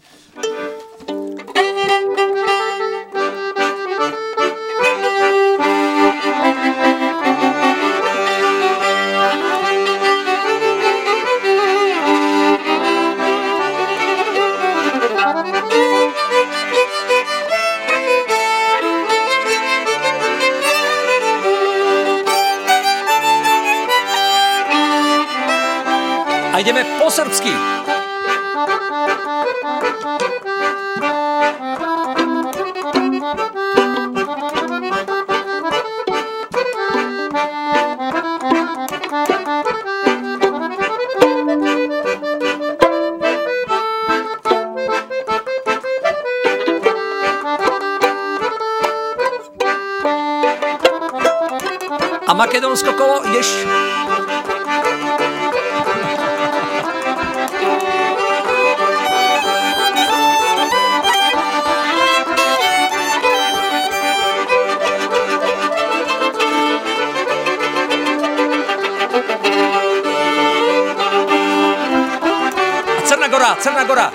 Gora, 73.48 73.62
Crna 73.62 73.84
Gora. 73.86 74.12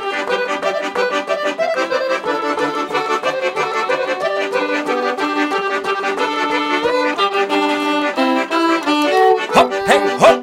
Hop, 9.52 9.68
hej, 9.86 10.00
hop. 10.18 10.38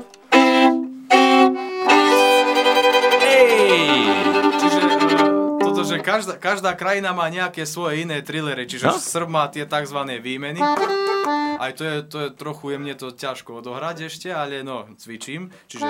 Ej. 3.22 4.10
Čiže 4.62 4.80
e, 4.80 4.90
toto, 5.58 5.82
že 5.84 5.96
každá, 6.00 6.34
každá 6.38 6.72
krajina 6.78 7.12
má 7.12 7.28
nejaké 7.28 7.66
svoje 7.66 8.06
iné 8.06 8.22
thrillery, 8.22 8.70
čiže 8.70 8.88
No. 8.88 8.96
Srb 8.96 9.28
má 9.30 9.46
tie 9.50 9.66
tzv. 9.66 10.00
výmeny. 10.22 10.62
Aj 11.60 11.76
to 11.76 11.84
je, 11.84 11.96
to 12.08 12.18
je 12.24 12.30
trochu, 12.32 12.72
je 12.72 12.78
mne 12.80 12.96
to 12.96 13.12
ťažko 13.12 13.60
odohrať 13.60 14.08
ešte, 14.08 14.32
ale 14.32 14.64
no, 14.64 14.88
cvičím. 14.96 15.52
Čiže 15.68 15.84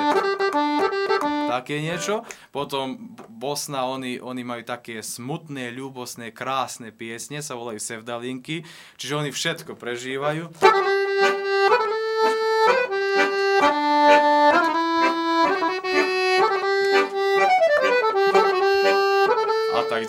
také 1.50 1.82
niečo. 1.82 2.22
Potom 2.54 3.18
Bosna, 3.28 3.90
oni, 3.90 4.22
oni 4.22 4.46
majú 4.46 4.62
také 4.62 5.02
smutné, 5.02 5.74
ľúbosné, 5.74 6.30
krásne 6.30 6.94
piesne, 6.94 7.42
sa 7.42 7.58
volajú 7.58 7.82
sevdalinky, 7.82 8.62
čiže 9.02 9.18
oni 9.18 9.34
všetko 9.34 9.74
prežívajú. 9.74 10.54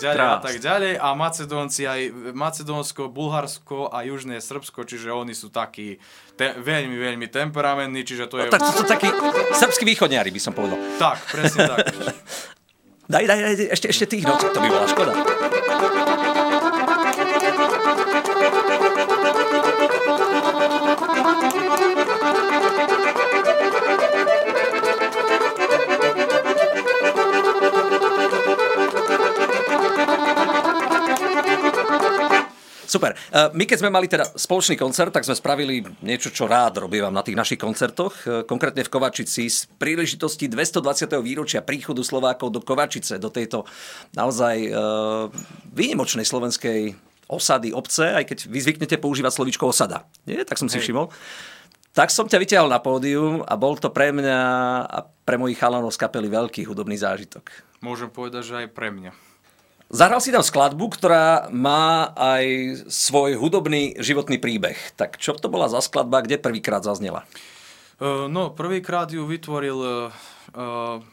Tak 0.01 0.17
ďalej 0.17 0.25
a 0.25 0.37
tak 0.41 0.55
ďalej. 0.57 0.93
A 0.97 1.07
Macedónci 1.13 1.81
aj 1.85 2.01
Macedónsko, 2.33 3.13
Bulharsko 3.13 3.93
a 3.93 4.01
Južné 4.01 4.41
Srbsko, 4.41 4.83
čiže 4.83 5.13
oni 5.13 5.37
sú 5.37 5.53
takí 5.53 6.01
te, 6.33 6.57
veľmi, 6.57 6.97
veľmi 6.97 7.27
temperamentní, 7.29 8.01
čiže 8.01 8.25
to 8.25 8.41
je... 8.41 8.49
Tak 8.49 8.65
to 8.65 8.73
sú 8.81 8.85
takí 8.89 9.07
srbskí 9.53 9.85
východniari, 9.85 10.33
by 10.33 10.41
som 10.41 10.57
povedal. 10.57 10.81
tak 10.97 11.21
presne 11.29 11.69
tak. 11.69 11.85
Daj, 13.11 13.27
daj, 13.27 13.39
daj, 13.43 13.75
ešte, 13.75 13.87
ešte 13.91 14.05
tých, 14.07 14.23
no 14.23 14.39
to 14.39 14.55
by 14.55 14.71
bola 14.71 14.87
škoda. 14.87 15.11
Super. 32.91 33.15
Eh, 33.15 33.47
My 33.55 33.63
keď 33.63 33.87
sme 33.87 33.95
mali 33.95 34.11
teda 34.11 34.27
spoločný 34.35 34.75
koncert, 34.75 35.15
tak 35.15 35.23
sme 35.23 35.31
spravili 35.31 35.79
niečo, 36.03 36.27
čo 36.27 36.43
rád 36.43 36.83
robievam 36.83 37.15
na 37.15 37.23
tých 37.23 37.39
našich 37.39 37.55
koncertoch. 37.55 38.27
Eh, 38.27 38.43
Konkrétne 38.43 38.83
v 38.83 38.91
Kovačici 38.91 39.47
z 39.47 39.71
príležitosti 39.79 40.51
220. 40.51 41.23
výročia 41.23 41.63
príchodu 41.63 42.03
Slovákov 42.03 42.51
do 42.51 42.59
Kovačice, 42.59 43.15
do 43.15 43.31
tejto 43.31 43.63
naozaj 44.11 44.55
eh, 44.67 44.75
výnimočnej 45.71 46.27
slovenskej 46.27 46.99
osady, 47.31 47.71
obce, 47.71 48.11
aj 48.11 48.27
keď 48.27 48.51
vy 48.51 48.59
zvyknete 48.59 48.99
používať 48.99 49.39
slovíčko 49.39 49.71
osada. 49.71 50.03
Nie? 50.27 50.43
Tak 50.43 50.59
som 50.59 50.67
si 50.67 50.75
Hej. 50.75 50.91
všimol. 50.91 51.07
Tak 51.95 52.11
som 52.11 52.27
ťa 52.27 52.43
vyťahol 52.43 52.67
na 52.67 52.83
pódium 52.83 53.39
a 53.47 53.55
bol 53.55 53.79
to 53.79 53.87
pre 53.87 54.11
mňa 54.11 54.39
a 54.83 54.99
pre 55.23 55.39
mojich 55.39 55.59
chalanov 55.59 55.95
z 55.95 55.99
kapely 55.99 56.27
veľký 56.27 56.67
hudobný 56.67 56.99
zážitok. 56.99 57.51
Môžem 57.79 58.11
povedať, 58.11 58.43
že 58.51 58.55
aj 58.63 58.75
pre 58.75 58.91
mňa. 58.91 59.30
Zahral 59.91 60.23
si 60.23 60.31
tam 60.31 60.39
skladbu, 60.39 60.87
ktorá 60.95 61.51
má 61.51 62.15
aj 62.15 62.45
svoj 62.87 63.35
hudobný 63.35 63.99
životný 63.99 64.39
príbeh. 64.39 64.79
Tak 64.95 65.19
čo 65.19 65.35
to 65.35 65.51
bola 65.51 65.67
za 65.67 65.83
skladba, 65.83 66.23
kde 66.23 66.39
prvýkrát 66.39 66.79
zaznela? 66.79 67.27
No, 68.01 68.55
prvýkrát 68.55 69.11
ju 69.13 69.27
vytvoril 69.29 69.77
uh, 69.77 70.09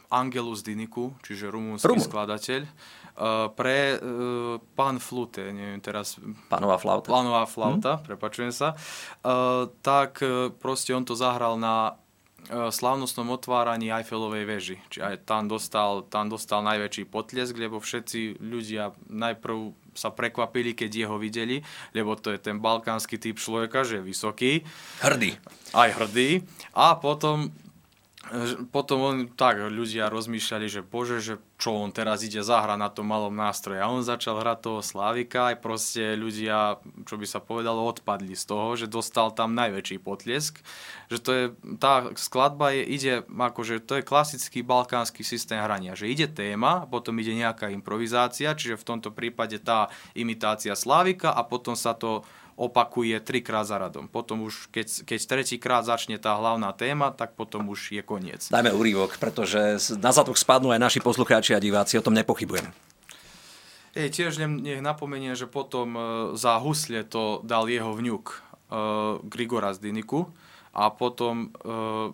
Angelus 0.09 0.65
Diniku, 0.65 1.13
čiže 1.21 1.53
rumúnsky 1.53 1.85
Rumun. 1.85 2.01
skladateľ, 2.01 2.65
uh, 2.65 3.53
pre 3.53 3.99
uh, 3.99 4.57
pán 4.73 4.97
Flute, 4.97 5.53
neviem 5.53 5.85
teraz, 5.85 6.17
Pánová 6.49 6.81
flauta. 6.81 7.11
Plánová 7.13 7.45
flauta, 7.45 8.01
prepačujem 8.01 8.57
sa, 8.57 8.73
uh, 8.73 9.69
tak 9.85 10.25
uh, 10.25 10.49
proste 10.49 10.97
on 10.97 11.05
to 11.05 11.13
zahral 11.13 11.61
na 11.61 12.01
slávnostnom 12.49 13.29
otváraní 13.29 13.93
Eiffelovej 13.93 14.45
veži. 14.49 14.77
Čiže 14.89 15.21
tam 15.29 15.47
dostal, 15.47 16.05
tam 16.09 16.33
dostal 16.33 16.65
najväčší 16.65 17.05
potlesk, 17.09 17.55
lebo 17.57 17.77
všetci 17.79 18.41
ľudia 18.41 18.97
najprv 19.13 19.77
sa 19.93 20.15
prekvapili, 20.15 20.73
keď 20.79 20.91
jeho 21.07 21.17
videli, 21.19 21.61
lebo 21.91 22.15
to 22.15 22.31
je 22.31 22.39
ten 22.39 22.63
balkánsky 22.63 23.19
typ 23.19 23.37
človeka, 23.37 23.83
že 23.83 23.99
je 23.99 24.07
vysoký, 24.07 24.53
Hrdý. 25.03 25.35
aj 25.75 25.91
hrdý. 25.99 26.47
A 26.79 26.95
potom, 26.97 27.51
potom 28.69 28.99
on, 29.01 29.17
tak 29.33 29.73
ľudia 29.73 30.13
rozmýšľali, 30.13 30.67
že 30.69 30.81
bože, 30.85 31.19
že 31.25 31.35
čo 31.57 31.75
on 31.75 31.91
teraz 31.91 32.23
ide 32.23 32.45
zahrať 32.45 32.79
na 32.79 32.87
tom 32.93 33.09
malom 33.11 33.35
nástroje. 33.35 33.83
A 33.83 33.91
on 33.91 34.07
začal 34.07 34.39
hrať 34.39 34.59
toho 34.63 34.81
Slávika 34.85 35.51
aj 35.51 35.57
proste 35.59 36.15
ľudia, 36.15 36.79
čo 37.09 37.19
by 37.19 37.27
sa 37.27 37.41
povedalo, 37.43 37.83
odpadli 37.89 38.37
z 38.37 38.45
toho, 38.47 38.79
že 38.79 38.87
dostal 38.87 39.33
tam 39.33 39.57
najväčší 39.57 39.99
potlesk. 39.99 40.61
Že 41.11 41.19
to 41.19 41.31
je, 41.33 41.45
tá 41.81 42.13
skladba 42.15 42.77
je, 42.77 42.83
ide, 42.87 43.15
akože 43.27 43.83
to 43.83 43.99
je 43.99 44.07
klasický 44.07 44.61
balkánsky 44.63 45.25
systém 45.27 45.59
hrania, 45.59 45.97
že 45.99 46.07
ide 46.07 46.29
téma, 46.29 46.87
potom 46.87 47.17
ide 47.19 47.35
nejaká 47.35 47.73
improvizácia, 47.73 48.55
čiže 48.55 48.79
v 48.79 48.89
tomto 48.95 49.11
prípade 49.11 49.59
tá 49.59 49.91
imitácia 50.15 50.77
Slávika 50.77 51.35
a 51.35 51.43
potom 51.43 51.75
sa 51.75 51.97
to 51.97 52.23
opakuje 52.59 53.23
trikrát 53.23 53.63
za 53.63 53.79
radom. 53.79 54.11
Potom 54.11 54.43
už, 54.43 54.67
keď, 54.75 55.07
keď 55.07 55.21
tretíkrát 55.31 55.87
začne 55.87 56.19
tá 56.19 56.35
hlavná 56.35 56.75
téma, 56.75 57.15
tak 57.15 57.39
potom 57.39 57.71
už 57.71 57.95
je 57.95 58.03
koniec. 58.03 58.51
Dajme 58.51 58.75
úrivok, 58.75 59.15
pretože 59.23 59.79
na 60.03 60.11
zadok 60.11 60.35
spadnú 60.35 60.75
aj 60.75 60.83
naši 60.83 60.99
poslucháči 60.99 61.55
a 61.55 61.63
diváci, 61.63 61.95
o 61.95 62.03
tom 62.03 62.19
nepochybujem. 62.19 62.67
Ej, 63.95 64.11
tiež 64.11 64.43
nech 64.43 64.83
napomeniem, 64.83 65.39
že 65.39 65.47
potom 65.47 65.95
e, 65.95 66.01
za 66.35 66.59
husle 66.59 67.07
to 67.07 67.41
dal 67.47 67.71
jeho 67.71 67.95
vňuk 67.95 68.25
e, 68.31 68.37
Grigora 69.27 69.73
Zdiniku 69.75 70.29
a 70.75 70.91
potom 70.93 71.51
e, 71.51 72.13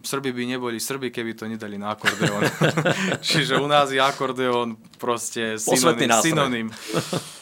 Srby 0.00 0.32
by 0.32 0.42
neboli 0.56 0.80
Srby, 0.80 1.12
keby 1.12 1.36
to 1.36 1.44
nedali 1.44 1.76
na 1.76 1.92
akordeón. 1.92 2.48
Čiže 3.20 3.60
u 3.60 3.68
nás 3.68 3.92
je 3.92 4.00
akordeón 4.00 4.80
proste 4.96 5.60
synonym. 5.60 6.10
synonym. 6.24 6.66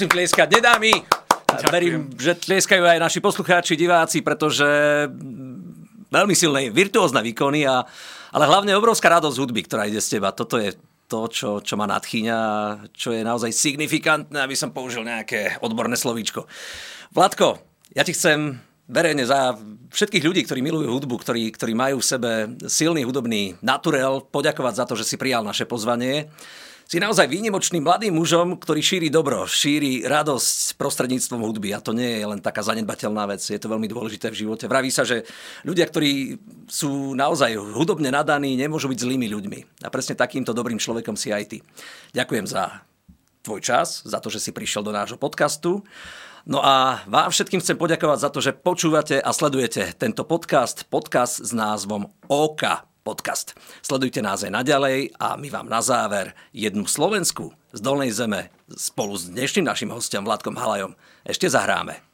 Musím 0.00 0.16
tlieskať, 0.16 0.48
nedá 0.48 0.80
mi. 0.80 0.96
Verím, 1.68 2.08
že 2.16 2.32
tlieskajú 2.32 2.88
aj 2.88 3.04
naši 3.04 3.20
poslucháči, 3.20 3.76
diváci, 3.76 4.24
pretože 4.24 4.64
mm, 5.12 6.08
veľmi 6.08 6.32
silné, 6.32 6.72
virtuózne 6.72 7.20
výkony, 7.20 7.68
a, 7.68 7.84
ale 8.32 8.48
hlavne 8.48 8.72
obrovská 8.80 9.12
radosť 9.12 9.36
hudby, 9.36 9.60
ktorá 9.68 9.84
ide 9.84 10.00
z 10.00 10.16
teba. 10.16 10.32
Toto 10.32 10.56
je 10.56 10.72
to, 11.04 11.28
čo, 11.28 11.60
čo 11.60 11.76
ma 11.76 11.84
nadchýňa, 11.84 12.40
čo 12.96 13.12
je 13.12 13.20
naozaj 13.20 13.52
signifikantné, 13.52 14.40
aby 14.40 14.56
som 14.56 14.72
použil 14.72 15.04
nejaké 15.04 15.60
odborné 15.60 16.00
slovíčko. 16.00 16.48
Vladko, 17.12 17.60
ja 17.92 18.00
ti 18.00 18.16
chcem 18.16 18.56
verejne 18.88 19.28
za 19.28 19.52
všetkých 19.92 20.24
ľudí, 20.24 20.48
ktorí 20.48 20.64
milujú 20.64 20.96
hudbu, 20.96 21.20
ktorí, 21.20 21.52
ktorí 21.52 21.76
majú 21.76 22.00
v 22.00 22.08
sebe 22.08 22.30
silný 22.72 23.04
hudobný 23.04 23.60
naturel, 23.60 24.24
poďakovať 24.32 24.80
za 24.80 24.84
to, 24.88 24.96
že 24.96 25.04
si 25.04 25.20
prijal 25.20 25.44
naše 25.44 25.68
pozvanie. 25.68 26.32
Si 26.90 26.98
naozaj 26.98 27.30
výnimočným 27.30 27.86
mladým 27.86 28.18
mužom, 28.18 28.58
ktorý 28.58 28.82
šíri 28.82 29.14
dobro, 29.14 29.46
šíri 29.46 30.02
radosť 30.10 30.74
prostredníctvom 30.74 31.38
hudby 31.38 31.70
a 31.70 31.78
to 31.78 31.94
nie 31.94 32.18
je 32.18 32.26
len 32.26 32.42
taká 32.42 32.66
zanedbateľná 32.66 33.30
vec, 33.30 33.38
je 33.46 33.62
to 33.62 33.70
veľmi 33.70 33.86
dôležité 33.86 34.26
v 34.26 34.42
živote. 34.42 34.66
Vraví 34.66 34.90
sa, 34.90 35.06
že 35.06 35.22
ľudia, 35.62 35.86
ktorí 35.86 36.42
sú 36.66 37.14
naozaj 37.14 37.54
hudobne 37.54 38.10
nadaní, 38.10 38.58
nemôžu 38.58 38.90
byť 38.90 39.06
zlými 39.06 39.30
ľuďmi. 39.30 39.86
A 39.86 39.88
presne 39.94 40.18
takýmto 40.18 40.50
dobrým 40.50 40.82
človekom 40.82 41.14
si 41.14 41.30
aj 41.30 41.44
ty. 41.54 41.58
Ďakujem 42.10 42.50
za 42.50 42.82
tvoj 43.46 43.62
čas, 43.62 44.02
za 44.02 44.18
to, 44.18 44.26
že 44.26 44.42
si 44.42 44.50
prišiel 44.50 44.82
do 44.82 44.90
nášho 44.90 45.14
podcastu. 45.14 45.86
No 46.42 46.58
a 46.58 47.06
vám 47.06 47.30
všetkým 47.30 47.62
chcem 47.62 47.78
poďakovať 47.78 48.18
za 48.18 48.34
to, 48.34 48.42
že 48.42 48.50
počúvate 48.50 49.22
a 49.22 49.30
sledujete 49.30 49.94
tento 49.94 50.26
podcast, 50.26 50.90
podcast 50.90 51.38
s 51.38 51.54
názvom 51.54 52.10
OK 52.26 52.89
podcast. 53.10 53.58
Sledujte 53.82 54.22
nás 54.22 54.46
aj 54.46 54.54
naďalej 54.54 55.18
a 55.18 55.34
my 55.34 55.50
vám 55.50 55.66
na 55.66 55.82
záver 55.82 56.30
jednu 56.54 56.86
Slovensku 56.86 57.50
z 57.74 57.82
Dolnej 57.82 58.14
zeme 58.14 58.54
spolu 58.70 59.18
s 59.18 59.26
dnešným 59.26 59.66
našim 59.66 59.90
hostom 59.90 60.22
Vladkom 60.22 60.54
Halajom 60.54 60.94
ešte 61.26 61.50
zahráme. 61.50 62.09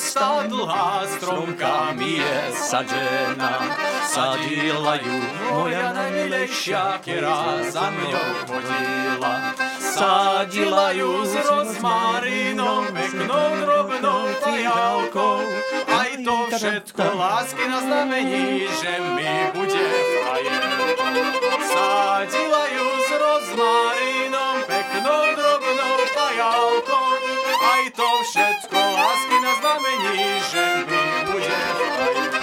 Cesta 0.00 0.48
dlhá 0.48 1.04
stromkami 1.04 2.24
je 2.24 2.36
sadžená. 2.56 3.52
Sadila 4.08 4.96
ju 4.96 5.16
moja 5.52 5.92
najmilejšia, 5.92 7.04
ktorá 7.04 7.60
za 7.68 7.92
mňou 7.92 8.32
chodila. 8.48 9.52
Sadila 9.76 10.96
ju 10.96 11.20
s 11.28 11.34
rozmarínom, 11.36 12.88
peknou 12.96 13.48
drobnou 13.60 14.24
tajálkou. 14.40 15.44
Aj 15.92 16.10
to 16.16 16.36
všetko 16.48 17.04
lásky 17.20 17.64
na 17.68 17.78
znamení, 17.84 18.72
že 18.80 18.92
mi 19.12 19.52
bude 19.52 19.84
frajerkou. 20.24 21.12
Sadila 21.60 22.64
ju 22.72 22.88
s 23.04 23.08
rozmarínom, 23.20 24.56
peknou 24.64 25.22
drobnou 25.36 25.94
tajálkou. 26.16 27.08
Aj 27.60 27.84
to 27.92 28.08
všetko 28.24 28.69
lásky 29.02 29.40
na 29.40 29.54
znamení, 29.54 30.40
že 30.50 32.39